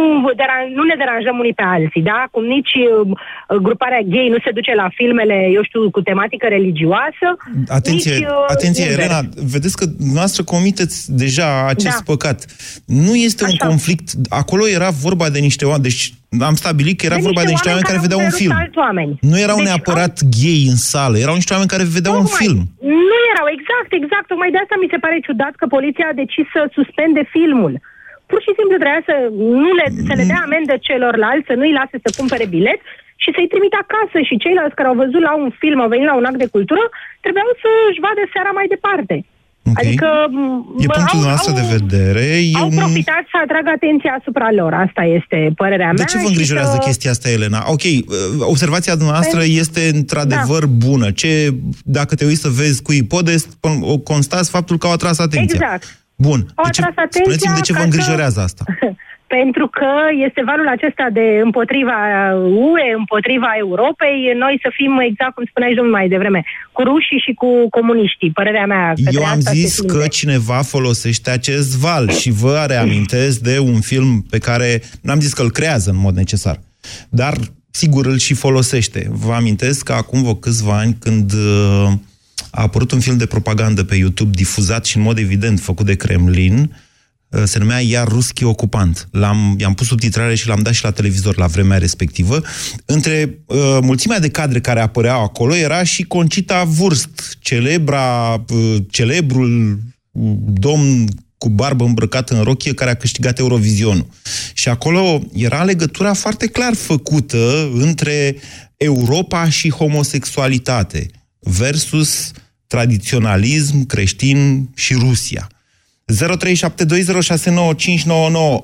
[0.41, 2.29] deran, nu ne deranjăm unii pe alții, da?
[2.31, 7.27] Cum nici uh, gruparea gay nu se duce la filmele, eu știu, cu tematică religioasă.
[7.69, 9.05] Atenție, nici, uh, atenție invers.
[9.05, 9.21] Elena,
[9.55, 9.85] vedeți că
[10.19, 12.13] noastră comiteți deja acest Da.
[12.13, 12.39] păcat.
[12.87, 16.13] Nu este un conflict, acolo era vorba de niște oameni, deci
[16.51, 18.61] am stabilit că era De vorba de niște oameni care au vedeau un întrerupt film.
[18.63, 19.13] alți oameni.
[19.33, 22.41] Nu erau Deci neapărat gay în sală, erau niște oameni care vedeau un Tocmai.
[22.43, 22.61] film.
[23.11, 24.27] Nu erau, exact, exact.
[24.31, 27.75] Tocmai de asta mi se pare ciudat că poliția a decis să suspende filmul.
[28.31, 29.15] Pur și simplu trebuia să,
[29.65, 32.81] nu le, să le dea amendă celorlalți, să nu-i lase să cumpere bilet
[33.23, 34.17] și să-i trimite acasă.
[34.29, 36.85] Și ceilalți care au văzut la un film, au venit la un act de cultură,
[37.25, 39.17] trebuiau să-și vadă seara mai departe.
[39.63, 39.85] Okay.
[39.87, 40.07] Adică
[40.79, 42.27] E bă, punctul au, nostru au, de vedere.
[42.55, 44.73] au Eu nu- profitat să atrag atenția asupra lor.
[44.75, 45.95] Asta este părerea mea.
[45.95, 46.79] De ce vă și îngrijorează să...
[46.87, 47.65] chestia asta, Elena?
[47.67, 47.97] Ok, uh,
[48.39, 51.11] observația dumneavoastră Păi- este într-adevăr bună.
[51.11, 53.49] Ce, dacă te uiți să vezi cu ipodest,
[53.81, 55.59] o constați faptul că au atras atenția.
[55.61, 55.99] Exact.
[56.17, 56.47] Bun.
[56.55, 58.65] Au De ce, atras atenția spuneți-mi de ce vă ca să- îngrijorează asta.
[59.37, 59.93] Pentru că
[60.27, 61.99] este valul acesta de împotriva
[62.71, 67.33] UE, împotriva Europei, noi să fim, exact cum spuneai domnul mai devreme, cu rușii și
[67.33, 68.31] cu comuniștii.
[68.31, 69.93] Părerea mea către Eu am asta se zis tinde.
[69.93, 75.33] că cineva folosește acest val și vă reamintesc de un film pe care n-am zis
[75.33, 76.57] că îl creează în mod necesar,
[77.09, 77.35] dar
[77.71, 79.01] sigur îl și folosește.
[79.11, 81.93] Vă amintesc că acum vreo câțiva ani când uh,
[82.51, 85.97] a apărut un film de propagandă pe YouTube difuzat și în mod evident făcut de
[85.97, 86.89] Kremlin, uh,
[87.45, 89.09] se numea Iar Ruschi Ocupant.
[89.11, 92.43] L-am, i-am pus subtitrare și l-am dat și la televizor la vremea respectivă.
[92.85, 99.79] Între uh, mulțimea de cadre care apăreau acolo era și Concita Wurst, celebra, uh, celebrul
[100.11, 104.07] uh, domn cu barbă îmbrăcat în rochie care a câștigat Eurovizionul.
[104.53, 108.37] Și acolo era legătura foarte clar făcută între
[108.77, 111.07] Europa și homosexualitate
[111.39, 112.31] versus
[112.67, 115.49] tradiționalism creștin și Rusia.
[116.11, 116.15] 0372069599.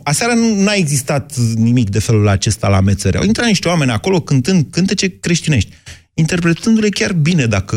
[0.03, 3.17] Aseară nu n-a existat nimic de felul acesta la mețări.
[3.17, 5.75] Au intrat niște oameni acolo cântând cântece creștinești,
[6.15, 7.77] interpretându-le chiar bine, dacă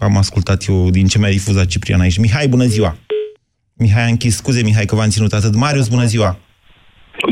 [0.00, 2.18] am ascultat eu din ce mi-a difuzat Ciprian aici.
[2.18, 2.96] Mihai, bună ziua!
[3.74, 5.54] Mihai a închis, scuze Mihai că v-am ținut atât.
[5.54, 6.38] Marius, bună ziua!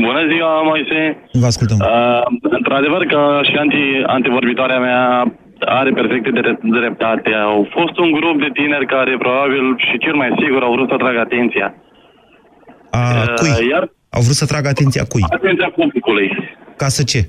[0.01, 1.17] Bună ziua, Moise.
[1.31, 1.77] Vă ascultăm.
[1.79, 7.31] Uh, într-adevăr că și anti, antivorbitoarea mea are perfecte dre- dreptate.
[7.33, 10.93] Au fost un grup de tineri care probabil și cel mai sigur au vrut să
[10.93, 11.75] atragă atenția.
[12.91, 12.99] A,
[13.35, 13.67] cui?
[13.69, 15.23] Iar Au vrut să tragă atenția cui?
[15.29, 16.27] atenția publicului.
[16.77, 17.19] Ca să ce?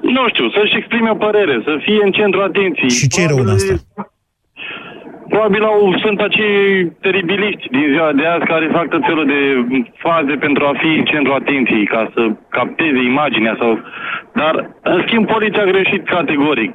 [0.00, 2.90] Nu știu, să-și exprime o părere, să fie în centrul atenției.
[2.90, 3.74] Și ce e rău în asta?
[5.32, 6.56] Probabil au, sunt acei
[7.00, 9.40] teribiliști din ziua de azi care fac tot felul de
[10.06, 13.70] faze pentru a fi în centrul atenției, ca să capteze imaginea sau...
[14.40, 16.74] Dar, în schimb, poliția a greșit categoric.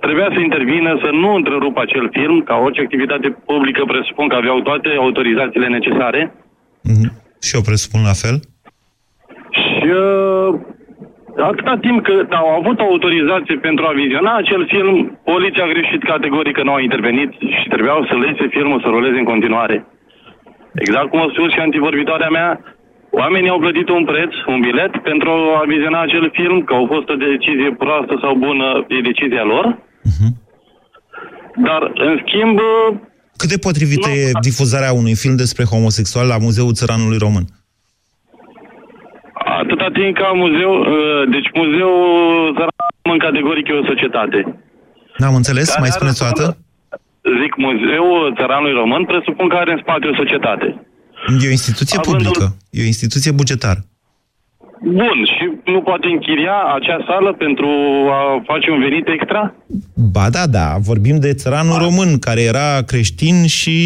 [0.00, 4.58] Trebuia să intervină, să nu întrerupă acel film, ca orice activitate publică presupun că aveau
[4.60, 6.34] toate autorizațiile necesare.
[6.82, 7.08] Mhm.
[7.44, 8.36] Și eu presupun la fel.
[9.60, 10.54] Și uh,
[11.36, 16.54] atâta timp cât au avut autorizație pentru a viziona acel film, poliția a greșit categoric
[16.56, 19.76] că nu a intervenit și trebuiau să lese filmul să roleze în continuare.
[20.74, 22.50] Exact cum a spus și antivorbitoarea mea,
[23.10, 27.08] oamenii au plătit un preț, un bilet, pentru a viziona acel film, că au fost
[27.08, 29.64] o decizie proastă sau bună, e decizia lor.
[31.56, 32.58] Dar, în schimb,
[33.36, 37.44] Cât de potrivită e difuzarea unui film despre homosexual la Muzeul Țăranului Român?
[39.64, 42.00] Atâta timp ca muzeu, uh, deci muzeul
[42.56, 44.38] Țăran categoric e o societate.
[45.20, 45.66] N-am înțeles?
[45.68, 46.44] Care Mai are spuneți o dată?
[47.40, 50.66] Zic, muzeul Țăranului Român presupun că are în spate o societate.
[51.42, 52.44] E o instituție Având publică.
[52.76, 53.80] E o instituție bugetară.
[54.84, 57.68] Bun, și nu poate închiria acea sală pentru
[58.10, 59.54] a face un venit extra?
[60.12, 63.76] Ba da, da, vorbim de țăranul român, care era creștin și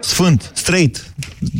[0.00, 0.96] sfânt, straight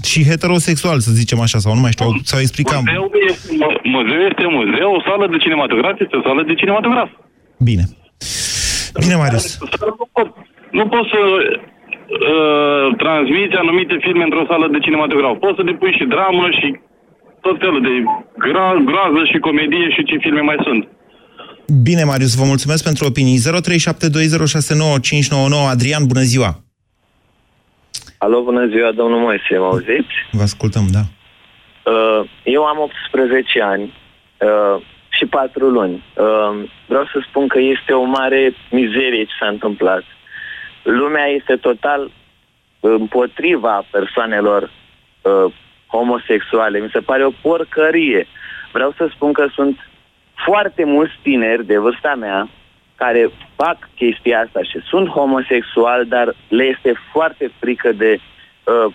[0.05, 2.83] și heterosexual, să zicem așa, sau nu mai știu, sau explicam.
[2.87, 3.49] Muzeul este,
[3.97, 7.11] muzeul este muzeu, o sală de cinematograf este o sală de cinematograf.
[7.59, 7.85] Bine.
[9.03, 9.59] Bine, Marius.
[10.79, 15.35] Nu poți să uh, transmiți anumite filme într-o sală de cinematograf.
[15.45, 16.69] Poți să depui și dramă și
[17.47, 17.95] tot felul de
[18.45, 20.83] gra- groază și comedie și ce filme mai sunt.
[21.83, 23.39] Bine, Marius, vă mulțumesc pentru opinii.
[23.39, 23.43] 0372069599
[25.75, 26.70] Adrian, bună ziua!
[28.23, 30.15] Alo, bună ziua, domnul Moise, mă auziți?
[30.31, 31.01] Vă ascultăm, da.
[31.91, 33.95] Uh, Eu am 18 ani
[34.39, 36.05] uh, și 4 luni.
[36.17, 40.03] Uh, Vreau să spun că este o mare mizerie ce s-a întâmplat.
[40.83, 42.11] Lumea este total
[42.81, 45.53] împotriva persoanelor uh,
[45.87, 46.79] homosexuale.
[46.79, 48.27] Mi se pare o porcărie.
[48.73, 49.79] Vreau să spun că sunt
[50.35, 52.49] foarte mulți tineri de vârsta mea
[53.03, 53.23] care
[53.57, 58.95] fac chestia asta și sunt homosexuali, dar le este foarte frică de uh,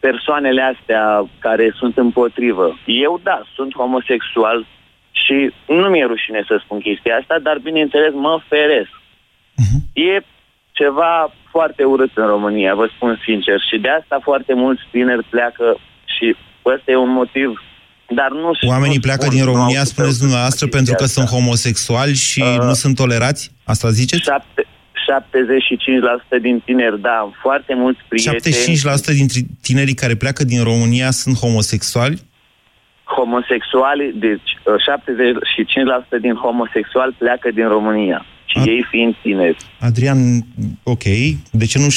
[0.00, 1.04] persoanele astea
[1.38, 2.78] care sunt împotrivă.
[2.84, 4.66] Eu, da, sunt homosexual
[5.10, 8.94] și nu mi-e rușine să spun chestia asta, dar bineînțeles mă feresc.
[9.92, 10.20] E
[10.72, 15.76] ceva foarte urât în România, vă spun sincer, și de asta foarte mulți tineri pleacă
[16.04, 17.62] și ăsta e un motiv
[18.08, 21.28] dar nu Oamenii nu pleacă spun, din nu România, au spuneți dumneavoastră, pentru că sunt
[21.28, 23.50] homosexuali și Uh, nu sunt tolerați?
[23.64, 24.22] Asta ziceți?
[24.22, 24.66] șapte-
[26.36, 31.10] 75% din tineri, da, am foarte mulți prieteni 75% dintre tinerii care pleacă din România
[31.10, 32.20] sunt homosexuali?
[33.04, 34.74] homosexuali, deci uh,
[36.16, 38.26] 75% din homosexuali pleacă din România.
[38.44, 38.62] Și A...
[38.66, 39.56] ei fiind tineri.
[39.80, 40.18] Adrian,
[40.82, 41.02] ok,
[41.50, 41.90] de ce nu 77,4%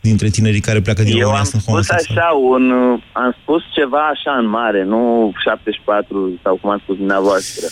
[0.00, 2.20] dintre tinerii care pleacă din Eu România am sunt spus homosexuali?
[2.20, 2.64] așa, un,
[3.12, 7.66] am spus ceva așa în mare, nu 74 sau cum am spus dumneavoastră.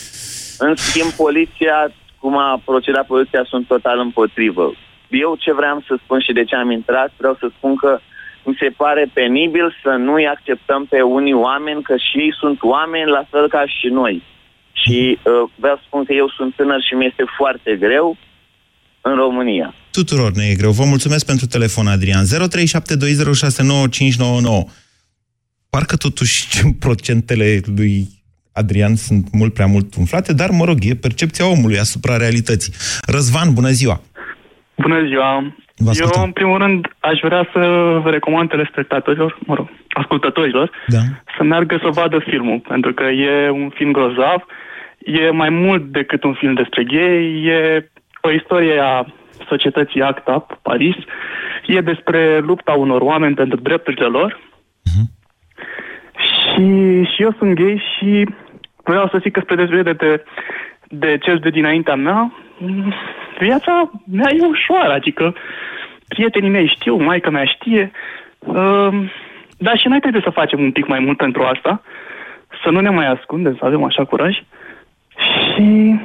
[0.57, 4.73] În schimb, poliția, cum a procedat poliția, sunt total împotrivă.
[5.09, 7.99] Eu ce vreau să spun și de ce am intrat, vreau să spun că
[8.43, 13.09] mi se pare penibil să nu-i acceptăm pe unii oameni, că și ei sunt oameni
[13.09, 14.23] la fel ca și noi.
[14.83, 18.17] Și uh, vreau să spun că eu sunt tânăr și mi este foarte greu
[19.01, 19.73] în România.
[19.91, 20.71] Tuturor ne e greu.
[20.71, 22.23] Vă mulțumesc pentru telefon, Adrian.
[22.25, 22.27] 0372069599.
[25.69, 26.45] Parcă totuși
[26.85, 28.07] procentele lui
[28.53, 32.73] Adrian sunt mult prea mult umflate, dar, mă rog, e percepția omului asupra realității.
[33.07, 34.01] Răzvan, bună ziua!
[34.77, 35.55] Bună ziua!
[35.77, 36.23] Vă Eu, ascultăm.
[36.23, 37.59] în primul rând, aș vrea să
[38.03, 40.99] vă recomand telespectatorilor, mă rog, ascultătorilor, Da.
[41.37, 44.39] să meargă să vadă filmul, pentru că e un film grozav,
[45.05, 47.89] e mai mult decât un film despre gay, e
[48.21, 49.05] o istorie a
[49.47, 50.95] societății ACTA, Paris,
[51.65, 54.39] e despre lupta unor oameni pentru drepturile lor.
[56.17, 58.25] Și, și eu sunt gay și
[58.83, 60.23] vreau să zic că spre deosebire de,
[60.87, 62.93] de cel de dinaintea mea, m,
[63.39, 65.35] viața mea e ușoară, adică
[66.07, 67.91] prietenii mei știu, maica mea știe,
[68.39, 69.09] um,
[69.57, 71.81] dar și noi trebuie să facem un pic mai mult pentru asta,
[72.63, 74.37] să nu ne mai ascundem, să avem așa curaj
[75.55, 75.95] și...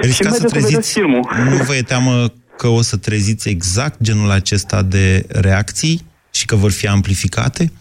[0.00, 1.28] Riscați să mergeți să vedeți treziți, filmul.
[1.44, 2.12] nu vă e teamă
[2.56, 6.00] că o să treziți exact genul acesta de reacții
[6.32, 7.72] și că vor fi amplificate?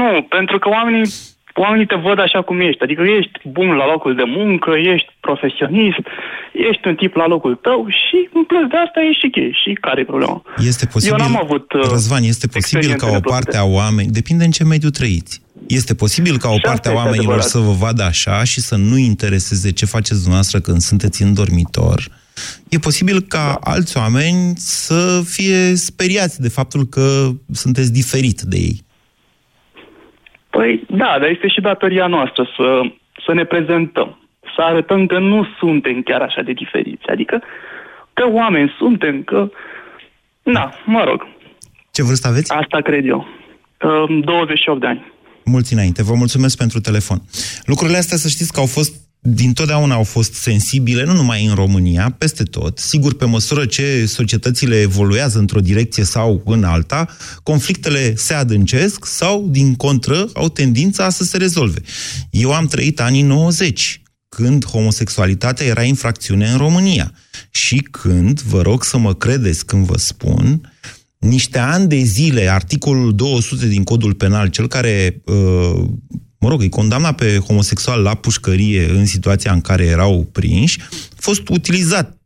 [0.00, 1.10] Nu, pentru că oamenii,
[1.54, 2.82] oamenii te văd așa cum ești.
[2.82, 6.04] Adică ești bun la locul de muncă, ești profesionist,
[6.52, 9.58] ești un tip la locul tău și în plus de asta ești și gay.
[9.62, 10.42] Și care e problema?
[10.56, 14.10] Este posibil, Eu n-am avut uh, Răzvan, este posibil ca o experiențe parte a oameni,
[14.10, 15.42] depinde în ce mediu trăiți.
[15.66, 17.50] Este posibil ca o Și parte a asta este oamenilor adevărat.
[17.50, 22.00] să vă vadă așa și să nu intereseze ce faceți dumneavoastră când sunteți în dormitor.
[22.68, 28.86] E posibil ca alți oameni să fie speriați de faptul că sunteți diferit de ei.
[30.50, 32.80] Păi da, dar este și datoria noastră să,
[33.26, 34.18] să ne prezentăm.
[34.56, 37.06] Să arătăm că nu suntem chiar așa de diferiți.
[37.06, 37.42] Adică
[38.12, 39.50] că oameni suntem, că...
[40.42, 41.26] Na, mă rog.
[41.92, 42.52] Ce vârstă aveți?
[42.52, 43.26] Asta cred eu.
[43.80, 45.12] Uh, 28 de ani.
[45.48, 46.02] Mulți înainte.
[46.02, 47.22] Vă mulțumesc pentru telefon.
[47.64, 51.54] Lucrurile astea, să știți că au fost, din totdeauna au fost sensibile, nu numai în
[51.54, 52.78] România, peste tot.
[52.78, 57.08] Sigur, pe măsură ce societățile evoluează într-o direcție sau în alta,
[57.42, 61.80] conflictele se adâncesc sau, din contră, au tendința să se rezolve.
[62.30, 67.12] Eu am trăit anii 90, când homosexualitatea era infracțiune în România.
[67.50, 70.72] Și când, vă rog să mă credeți când vă spun,
[71.18, 75.84] niște ani de zile, articolul 200 din codul penal, cel care, uh,
[76.38, 81.16] mă rog, îi condamna pe homosexual la pușcărie în situația în care erau prinși, a
[81.16, 82.18] fost utilizat,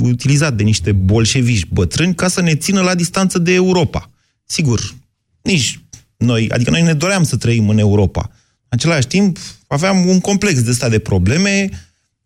[0.00, 4.10] utilizat de niște bolșeviși bătrâni ca să ne țină la distanță de Europa.
[4.44, 4.94] Sigur,
[5.42, 5.80] nici
[6.16, 8.30] noi, adică noi ne doream să trăim în Europa.
[8.68, 11.68] În același timp, aveam un complex de stat de probleme,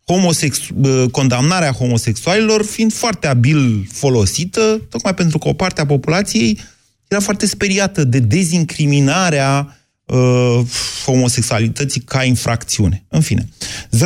[0.05, 6.59] homosex- bă, condamnarea homosexualilor fiind foarte abil folosită, tocmai pentru că o parte a populației
[7.07, 9.80] era foarte speriată de dezincriminarea
[10.11, 10.59] uh,
[11.05, 13.03] homosexualității ca infracțiune.
[13.07, 13.47] În fine.
[13.95, 13.99] 0372069599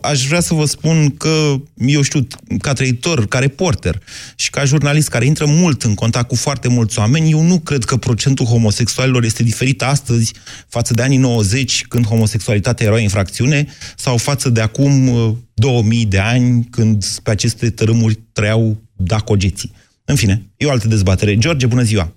[0.00, 2.26] aș vrea să vă spun că, eu știu,
[2.60, 4.02] ca trăitor, ca reporter
[4.36, 7.84] și ca jurnalist care intră mult în contact cu foarte mulți oameni, eu nu cred
[7.84, 10.32] că procentul homosexualilor este diferit astăzi
[10.68, 16.06] față de anii 90, când homosexualitatea era o infracțiune, sau față de acum uh, 2000
[16.06, 19.72] de ani, când pe aceste tărâmuri trăiau dacogeții.
[20.04, 21.38] În fine, e o altă dezbatere.
[21.38, 22.12] George, bună ziua!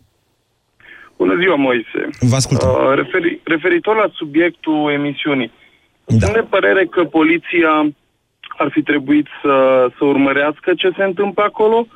[1.23, 1.99] Bună ziua, Moise.
[2.19, 2.69] Vă ascultăm.
[2.69, 5.51] Uh, referi, referitor la subiectul emisiunii,
[6.05, 6.25] da.
[6.25, 7.73] sunt de părere că poliția
[8.57, 9.55] ar fi trebuit să,
[9.97, 11.87] să urmărească ce se întâmplă acolo,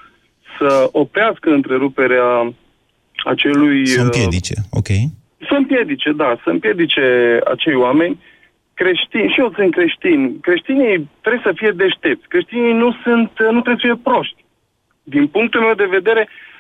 [0.58, 2.54] să oprească întreruperea
[3.26, 3.86] acelui...
[3.86, 4.90] Să uh, împiedice, ok.
[5.48, 7.06] Să împiedice, da, să împiedice
[7.54, 8.20] acei oameni
[8.74, 9.32] creștini.
[9.34, 10.40] Și eu sunt creștin.
[10.40, 12.28] Creștinii trebuie să fie deștepți.
[12.28, 14.46] Creștinii nu sunt, nu trebuie să fie proști.
[15.04, 16.55] Din punctul meu de vedere, uh,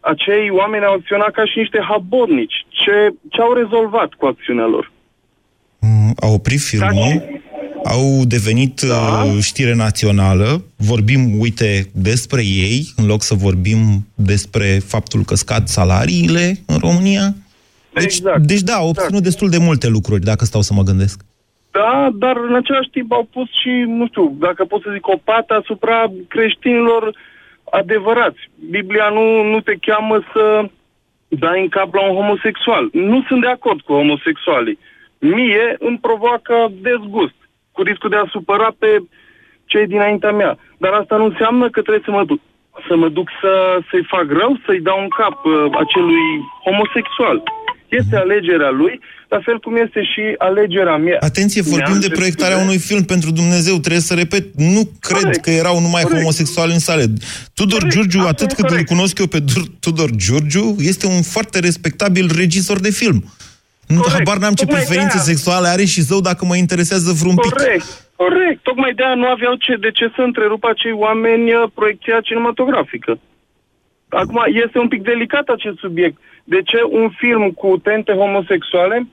[0.00, 2.66] acei oameni au acționat ca și niște habotnici.
[2.68, 4.92] Ce, ce au rezolvat cu acțiunea lor?
[5.80, 7.40] Mm, Au oprit filmul,
[7.84, 9.24] au devenit da.
[9.40, 16.54] știre națională, vorbim, uite, despre ei, în loc să vorbim despre faptul că scad salariile
[16.66, 17.34] în România.
[17.92, 18.40] Deci, exact.
[18.40, 19.24] deci da, au obținut exact.
[19.24, 21.20] destul de multe lucruri, dacă stau să mă gândesc.
[21.70, 25.16] Da, dar în același timp au pus și, nu știu, dacă pot să zic, o
[25.24, 27.14] pată asupra creștinilor
[27.80, 28.50] adevărați.
[28.70, 30.64] Biblia nu, nu te cheamă să
[31.28, 32.88] dai în cap la un homosexual.
[32.92, 34.78] Nu sunt de acord cu homosexualii.
[35.18, 37.38] mie îmi provoacă dezgust,
[37.72, 38.98] cu riscul de a supăra pe
[39.64, 40.58] cei dinaintea mea.
[40.78, 42.40] Dar asta nu înseamnă că trebuie să mă duc
[42.88, 45.52] să mă duc să, să-i fac rău, să-i dau un cap uh,
[45.82, 46.26] acelui
[46.64, 47.42] homosexual.
[48.00, 48.22] Este Mhm.
[48.24, 48.94] alegerea lui,
[49.28, 51.16] la fel cum este și alegerea mea.
[51.20, 55.22] Atenție, vorbim Mea, de proiectarea drepturile- unui film pentru Dumnezeu, trebuie să repet, nu cred
[55.22, 56.18] Corect, că erau numai corect.
[56.20, 57.04] homosexuali în sale.
[57.54, 58.88] Tudor Corect, Giurgiu, asta atât e cât îl corect.
[58.88, 63.18] cunosc eu pe Dur- Tudor Giurgiu, este un foarte respectabil regizor de film.
[63.94, 64.16] Nu, Corect.
[64.18, 65.30] habar n-am ce Tocmai preferințe de-aia.
[65.32, 67.52] sexuale are și zău dacă mă interesează vreun pic.
[67.52, 67.86] Corect,
[68.16, 68.58] corect.
[68.62, 73.12] Tocmai de aia nu aveau ce, de ce să întrerupă acei oameni uh, proiecția cinematografică.
[74.08, 76.16] Acum, este un pic delicat acest subiect.
[76.44, 79.06] De ce un film cu tente homosexuale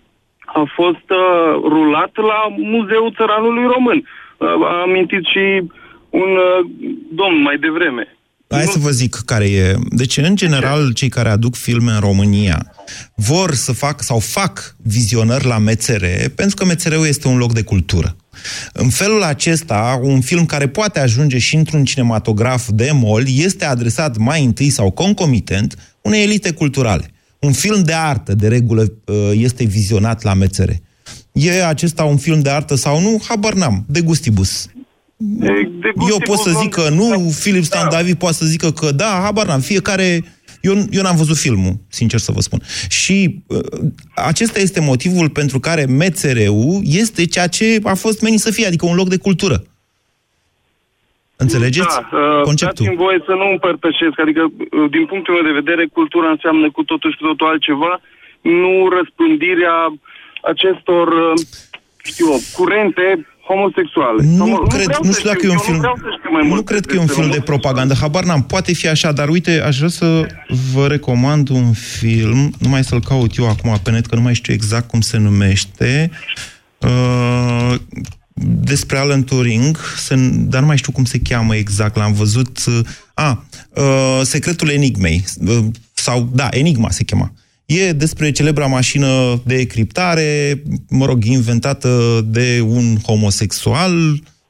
[0.46, 4.00] a fost uh, rulat la Muzeul Țăranului Român?
[4.38, 5.46] Uh, a amintit și
[6.10, 6.70] un uh,
[7.12, 8.20] domn mai devreme.
[8.52, 9.76] Hai să vă zic care e.
[9.90, 12.74] Deci, în general, cei care aduc filme în România
[13.16, 16.06] vor să fac sau fac vizionări la MCR,
[16.36, 18.16] pentru că MCR-ul este un loc de cultură.
[18.74, 24.18] În felul acesta, un film care poate ajunge și într-un cinematograf de mol este adresat
[24.18, 27.14] mai întâi sau concomitent unei elite culturale.
[27.40, 28.94] Un film de artă, de regulă,
[29.34, 30.70] este vizionat la MCR.
[31.32, 33.22] E acesta un film de artă sau nu?
[33.28, 33.86] Habar n-am.
[33.88, 34.70] De gustibus.
[35.18, 35.48] De,
[35.80, 39.20] de Eu pot să zic că nu, Filip Stan David poate să zică că da,
[39.24, 40.24] habar n-am, fiecare...
[40.62, 42.62] Eu, eu n-am văzut filmul, sincer să vă spun.
[42.88, 43.60] Și uh,
[44.16, 48.86] acesta este motivul pentru care MCR-ul este ceea ce a fost menit să fie, adică
[48.86, 49.64] un loc de cultură.
[51.44, 52.84] Înțelegeți Da, uh, conceptul?
[52.86, 54.16] dați-mi voie să nu împărtășesc.
[54.26, 57.94] Adică, uh, din punctul meu de vedere, cultura înseamnă cu totul și cu totul altceva,
[58.62, 59.78] nu răspândirea
[60.52, 61.34] acestor, uh,
[62.10, 63.08] știu eu, curente
[63.50, 64.20] homosexuale.
[64.42, 65.76] Nu Sau, cred, vreau nu să știu dacă știu, e un eu film.
[65.76, 67.60] Nu, vreau să știu mai Nu mult cred că e un despre film de homosexuali.
[67.62, 68.44] propagandă, habar n-am.
[68.54, 70.08] Poate fi așa, dar uite, aș vrea să
[70.74, 71.68] vă recomand un
[72.00, 75.18] film, numai să-l caut eu acum pe net, că nu mai știu exact cum se
[75.18, 76.12] numește,
[76.78, 77.74] uh,
[78.44, 82.58] despre Alan Turing, se, dar nu mai știu cum se cheamă exact, l-am văzut.
[82.68, 82.80] Uh,
[83.14, 83.44] a,
[83.76, 85.58] uh, Secretul Enigmei, uh,
[85.94, 87.32] sau, da, Enigma se chema.
[87.66, 93.92] E despre celebra mașină de criptare, mă rog, inventată de un homosexual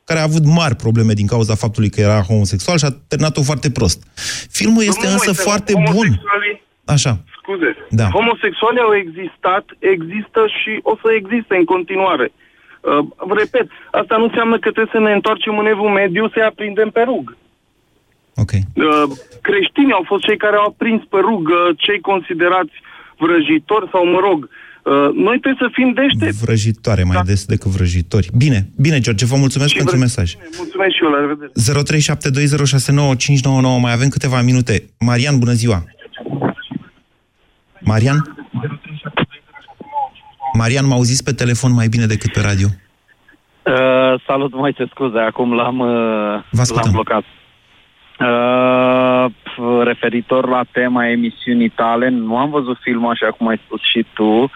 [0.04, 3.70] care a avut mari probleme din cauza faptului că era homosexual și a terminat-o foarte
[3.72, 4.04] prost.
[4.50, 5.84] Filmul este Nu, însă uite, foarte bun.
[5.86, 7.14] homosexualii- Așa.
[7.42, 7.72] Scuze.
[7.90, 8.08] Da.
[8.20, 9.66] Homosexualii au existat,
[9.96, 12.32] există și o să existe în continuare.
[12.82, 13.06] Uh,
[13.42, 17.02] repet, asta nu înseamnă că trebuie să ne întoarcem în evul mediu să-i aprindem pe
[17.02, 17.38] rug.
[18.44, 18.52] Ok.
[18.52, 19.04] Uh,
[19.42, 22.76] creștinii au fost cei care au aprins pe rug uh, cei considerați
[23.18, 26.44] vrăjitori sau, mă rog, uh, noi trebuie să fim deștepți.
[26.46, 28.30] Vrăjitoare mai des decât vrăjitori.
[28.38, 30.28] Bine, bine, George, vă mulțumesc pentru mesaj.
[30.58, 31.52] Mulțumesc și eu, la revedere.
[33.78, 34.74] 0372069599, mai avem câteva minute.
[35.00, 35.84] Marian, bună ziua!
[37.80, 38.18] Marian?
[40.62, 42.68] Marian, mă auziți pe telefon mai bine decât pe radio?
[42.68, 46.42] Uh, salut, mai ce scuze, acum l-am, uh,
[46.76, 47.24] l-am blocat.
[48.20, 53.82] Uh, p- referitor la tema emisiunii tale, nu am văzut filmul așa cum ai spus
[53.92, 54.52] și tu.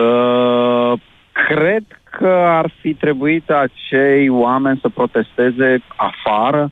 [0.00, 0.92] Uh,
[1.32, 6.70] cred că ar fi trebuit acei oameni să protesteze afară.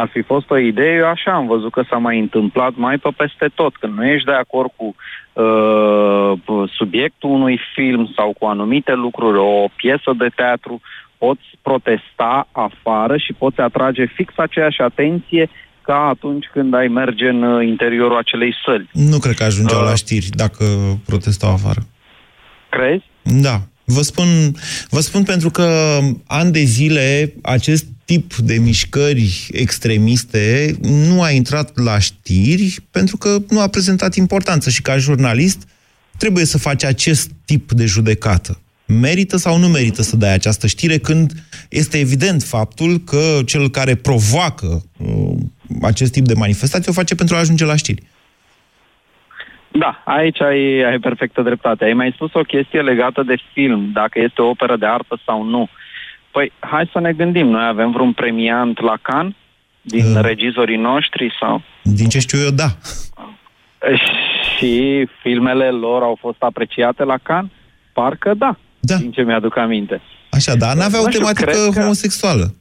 [0.00, 3.08] Ar fi fost o idee, eu așa am văzut că s-a mai întâmplat mai pe
[3.16, 3.76] peste tot.
[3.76, 9.68] Când nu ești de acord cu uh, subiectul unui film sau cu anumite lucruri, o
[9.76, 10.80] piesă de teatru,
[11.18, 15.50] poți protesta afară și poți atrage fix aceeași atenție
[15.82, 18.90] ca atunci când ai merge în uh, interiorul acelei săli.
[18.92, 19.86] Nu cred că ajungeau Uh.
[19.88, 20.64] la știri dacă
[21.06, 21.80] protestau afară.
[22.68, 23.04] Crezi?
[23.22, 23.56] Da.
[23.84, 24.56] Vă spun,
[24.90, 31.78] vă spun pentru că ani de zile acest tip de mișcări extremiste nu a intrat
[31.78, 35.58] la știri pentru că nu a prezentat importanță și ca jurnalist
[36.16, 38.58] trebuie să faci acest tip de judecată.
[38.86, 41.32] Merită sau nu merită să dai această știre când
[41.68, 45.36] este evident faptul că cel care provoacă uh,
[45.82, 48.02] acest tip de manifestație o face pentru a ajunge la știri.
[49.78, 51.84] Da, aici ai, ai perfectă dreptate.
[51.84, 55.42] Ai mai spus o chestie legată de film, dacă este o operă de artă sau
[55.42, 55.68] nu.
[56.30, 57.46] Păi, hai să ne gândim.
[57.46, 59.34] Noi avem vreun premiant la Cannes
[59.82, 60.20] din Uh.
[60.22, 61.62] regizorii noștri sau...
[61.82, 62.66] Din ce știu eu, da.
[64.56, 67.50] Și filmele lor au fost apreciate la Cannes?
[67.92, 68.96] Parcă da, da.
[68.96, 70.00] din ce mi-aduc aminte.
[70.30, 72.54] Așa, dar n-aveau Nu știu, tematică cred că- homosexuală.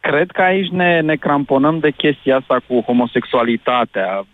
[0.00, 4.26] Cred că aici ne, ne cramponăm de chestia asta cu homosexualitatea.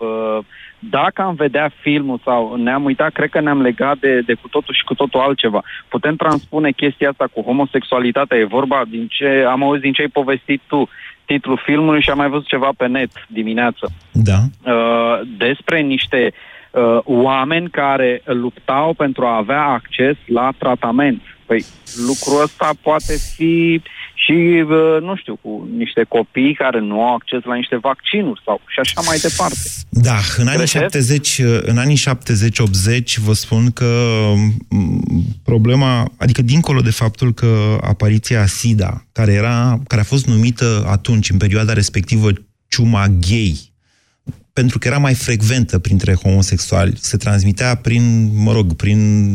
[0.80, 4.48] Bă, Dacă am vedea filmul sau ne-am uitat, cred că ne-am legat de, de cu
[4.48, 5.62] totul și cu totul altceva.
[5.88, 8.38] Putem transpune chestia asta cu homosexualitatea.
[8.38, 10.88] E vorba din ce am auzit din ce ai povestit tu,
[11.24, 13.90] titlul filmului și am mai văzut ceva pe net dimineață.
[14.12, 14.38] Da.
[14.72, 16.32] Uh, despre niște
[16.70, 21.22] uh, oameni care luptau pentru a avea acces la tratament.
[21.46, 21.64] Păi
[22.06, 23.82] lucrul ăsta poate fi
[24.30, 28.60] și, uh, nu știu, cu niște copii care nu au acces la niște vaccinuri sau
[28.66, 29.68] și așa mai departe.
[29.88, 31.04] Da, în anii, Credeți?
[31.06, 33.90] 70, în anii 70-80 vă spun că
[34.68, 35.02] m,
[35.44, 41.30] problema, adică dincolo de faptul că apariția SIDA, care, era, care a fost numită atunci,
[41.30, 42.28] în perioada respectivă,
[42.68, 43.72] ciuma gay,
[44.52, 49.30] pentru că era mai frecventă printre homosexuali, se transmitea prin, mă rog, prin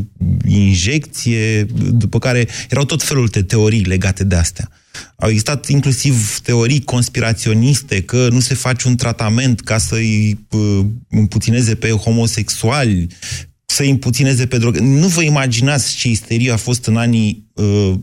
[0.45, 4.69] injecție, după care erau tot felul de teorii legate de astea.
[5.15, 11.75] Au existat inclusiv teorii conspiraționiste că nu se face un tratament ca să-i uh, împuțineze
[11.75, 13.07] pe homosexuali,
[13.65, 14.79] să-i împuțineze pe drogă.
[14.79, 17.93] Nu vă imaginați ce isterie a fost în anii uh,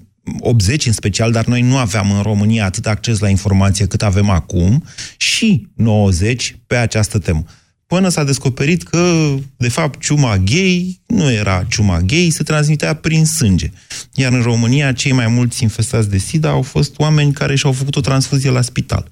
[0.41, 4.29] 80 în special, dar noi nu aveam în România atât acces la informație cât avem
[4.29, 4.85] acum,
[5.17, 7.45] și 90 pe această temă.
[7.93, 13.25] Până s-a descoperit că, de fapt, ciuma gay nu era ciuma gay, se transmitea prin
[13.25, 13.71] sânge.
[14.15, 17.97] Iar în România, cei mai mulți infestați de SIDA au fost oameni care și-au făcut
[17.97, 19.09] o transfuzie la spital.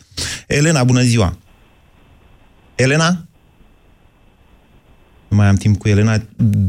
[0.47, 1.39] Elena, bună ziua!
[2.75, 3.27] Elena?
[5.29, 6.23] Nu mai am timp cu Elena,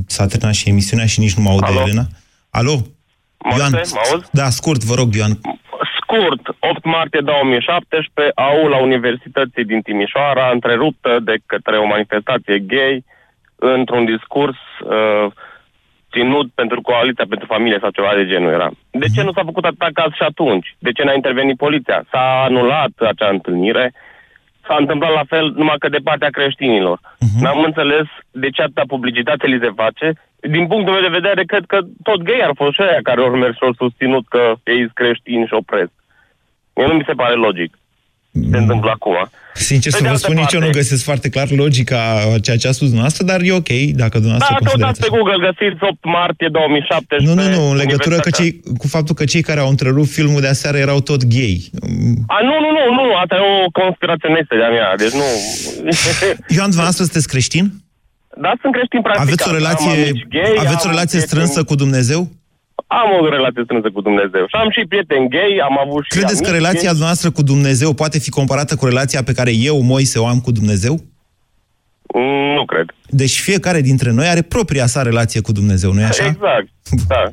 [0.05, 1.81] s-a terminat și emisiunea și nici nu mă aude Alo?
[1.81, 2.07] Elena.
[2.49, 2.87] Alo?
[3.57, 4.25] Ioan, Moise, mă auzi?
[4.31, 5.39] da, scurt, vă rog, Ioan.
[6.11, 13.05] Scurt, 8 martie 2017, aula Universității din Timișoara, întreruptă de către o manifestație gay
[13.55, 15.31] într-un discurs uh,
[16.11, 18.69] ținut pentru coaliția pentru familie sau ceva de genul era.
[19.03, 20.75] De ce nu s-a făcut atâta caz și atunci?
[20.79, 22.03] De ce n-a intervenit poliția?
[22.11, 23.93] S-a anulat acea întâlnire,
[24.67, 26.99] s-a întâmplat la fel numai că de partea creștinilor.
[27.41, 30.07] N-am înțeles de ce atâta publicitate li se face.
[30.39, 33.29] Din punctul meu de vedere, cred că tot gay ar fost și aia care au
[33.29, 35.91] mers și au susținut că ei sunt creștini și opresc.
[36.81, 37.71] Mie nu mi se pare logic.
[38.51, 39.17] Se întâmplă acum.
[39.69, 41.97] Sincer Pe să de vă altă spun, nici eu nu parte- găsesc foarte clar logica
[42.33, 43.71] a ceea ce a spus dumneavoastră, dar e ok
[44.03, 45.15] dacă Da, dumneavoastră căutați considerați pe așa.
[45.17, 47.27] Google, găsiți 8 martie 2017.
[47.29, 48.39] Nu, nu, nu, în legătură că Universitatea.
[48.39, 51.55] cei, cu faptul că cei care au întrerupt filmul de aseară erau tot gay.
[52.35, 55.27] A, nu, nu, nu, nu, asta e o conspiraționistă de-a mea, deci nu...
[56.55, 57.65] Ioan, dumneavoastră sunteți creștin?
[58.43, 59.23] da, sunt creștin practic.
[59.27, 59.95] Aveți o relație,
[60.35, 62.21] gay, aveți o am relație prieteni- strânsă cu Dumnezeu?
[62.99, 64.43] Am o relație strânsă cu Dumnezeu.
[64.47, 66.99] Și am și prieteni gay, am avut și Credeți că amici relația gay.
[66.99, 70.51] noastră cu Dumnezeu poate fi comparată cu relația pe care eu, Moise, o am cu
[70.51, 70.93] Dumnezeu?
[72.13, 72.85] Mm, Nu cred.
[73.09, 76.25] Deci fiecare dintre noi are propria sa relație cu Dumnezeu, nu-i așa?
[76.25, 76.67] Exact,
[77.07, 77.23] da.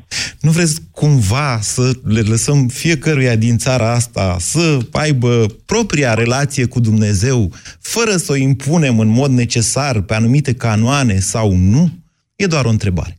[0.41, 6.79] Nu vreți cumva să le lăsăm fiecăruia din țara asta să aibă propria relație cu
[6.79, 7.51] Dumnezeu,
[7.81, 11.89] fără să o impunem în mod necesar pe anumite canoane sau nu?
[12.35, 13.18] E doar o întrebare.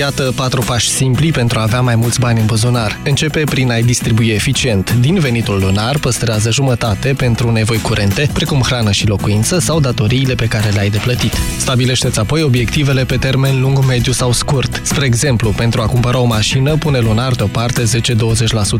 [0.00, 2.98] Iată patru pași simpli pentru a avea mai mulți bani în buzunar.
[3.04, 4.94] Începe prin a-i distribui eficient.
[5.00, 10.46] Din venitul lunar, păstrează jumătate pentru nevoi curente, precum hrană și locuință sau datoriile pe
[10.46, 11.32] care le-ai de plătit.
[11.58, 14.80] Stabilește-ți apoi obiectivele pe termen lung, mediu sau scurt.
[14.82, 17.82] Spre exemplu, pentru a cumpăra o mașină, pune lunar deoparte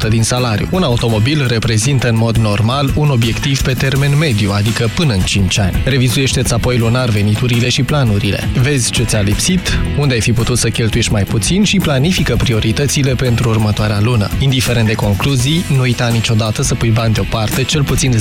[0.07, 0.69] 10-20% din salariu.
[0.71, 5.59] Un automobil reprezintă în mod normal un obiectiv pe termen mediu, adică până în 5
[5.59, 5.83] ani.
[5.85, 8.49] Revizuiește-ți apoi lunar veniturile și planurile.
[8.61, 13.15] Vezi ce ți-a lipsit, unde ai fi putut să cheltuiești mai puțin și planifică prioritățile
[13.15, 14.29] pentru următoarea lună.
[14.39, 18.13] Indiferent de concluzii, nu uita niciodată să pui bani deoparte cel puțin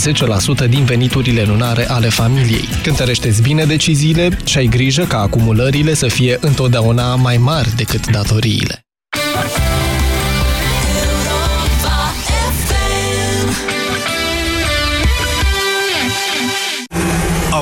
[0.65, 2.67] 10% din veniturile lunare ale familiei.
[2.83, 8.83] Cântărește-ți bine deciziile și ai grijă ca acumulările să fie întotdeauna mai mari decât datoriile.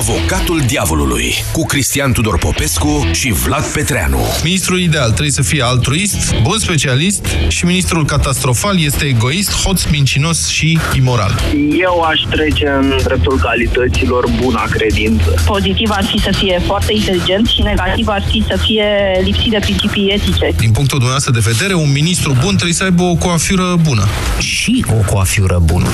[0.08, 4.18] Avocatul diavolului cu Cristian Tudor Popescu și Vlad Petreanu.
[4.42, 10.48] Ministrul ideal trebuie să fie altruist, bun specialist și ministrul catastrofal este egoist, hoț, mincinos
[10.48, 11.38] și imoral.
[11.78, 15.42] Eu aș trece în dreptul calităților buna credință.
[15.46, 18.86] Pozitiv ar fi să fie foarte inteligent și negativ ar fi să fie
[19.22, 20.52] lipsit de principii etice.
[20.56, 24.04] Din punctul dumneavoastră de vedere, un ministru bun trebuie să aibă o coafură bună.
[24.38, 25.88] Și o coafură bună.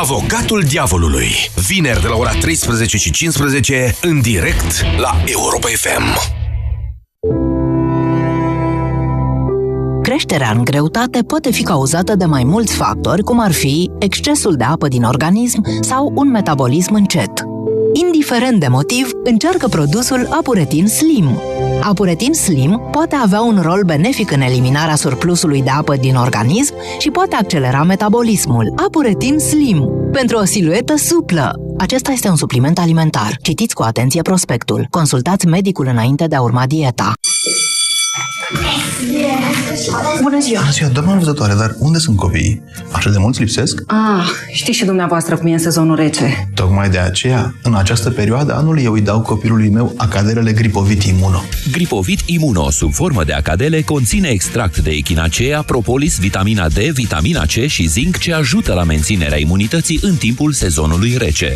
[0.00, 1.30] Avocatul diavolului.
[1.68, 6.18] Vineri de la ora 13 și 15 în direct la Europa FM.
[10.02, 14.64] Creșterea în greutate poate fi cauzată de mai mulți factori, cum ar fi excesul de
[14.64, 17.30] apă din organism sau un metabolism încet.
[17.92, 21.40] Indiferent de motiv, încearcă produsul Apuretin Slim.
[21.82, 27.10] Apuretin Slim poate avea un rol benefic în eliminarea surplusului de apă din organism și
[27.10, 28.72] poate accelera metabolismul.
[28.86, 29.88] Apuretin Slim.
[30.12, 31.52] Pentru o siluetă suplă.
[31.78, 33.36] Acesta este un supliment alimentar.
[33.42, 34.86] Citiți cu atenție prospectul.
[34.90, 37.12] Consultați medicul înainte de a urma dieta.
[38.52, 40.60] Bună ziua!
[40.60, 42.62] Bună ziua, doamna învățătoare, dar unde sunt copiii?
[42.90, 43.82] Așa de mulți lipsesc?
[43.86, 46.48] Ah, știți și dumneavoastră cum e în sezonul rece.
[46.54, 51.42] Tocmai de aceea, în această perioadă anului, eu îi dau copilului meu acadelele Gripovit Imuno.
[51.72, 57.66] Gripovit Imuno, sub formă de acadele, conține extract de echinacea, propolis, vitamina D, vitamina C
[57.66, 61.54] și zinc ce ajută la menținerea imunității în timpul sezonului rece.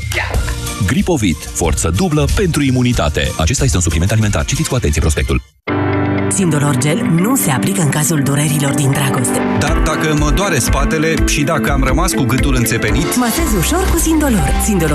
[0.86, 3.30] Gripovit, forță dublă pentru imunitate.
[3.38, 4.45] Acesta este un supliment alimentar.
[4.45, 5.43] Citiți cu atenție prospectul.
[6.35, 9.39] Sindolor Gel nu se aplică în cazul durerilor din dragoste.
[9.59, 13.16] Dar dacă mă doare spatele și dacă am rămas cu gâtul înțepenit...
[13.16, 14.51] Masez ușor cu Sindolor.
[14.64, 14.91] Sindolor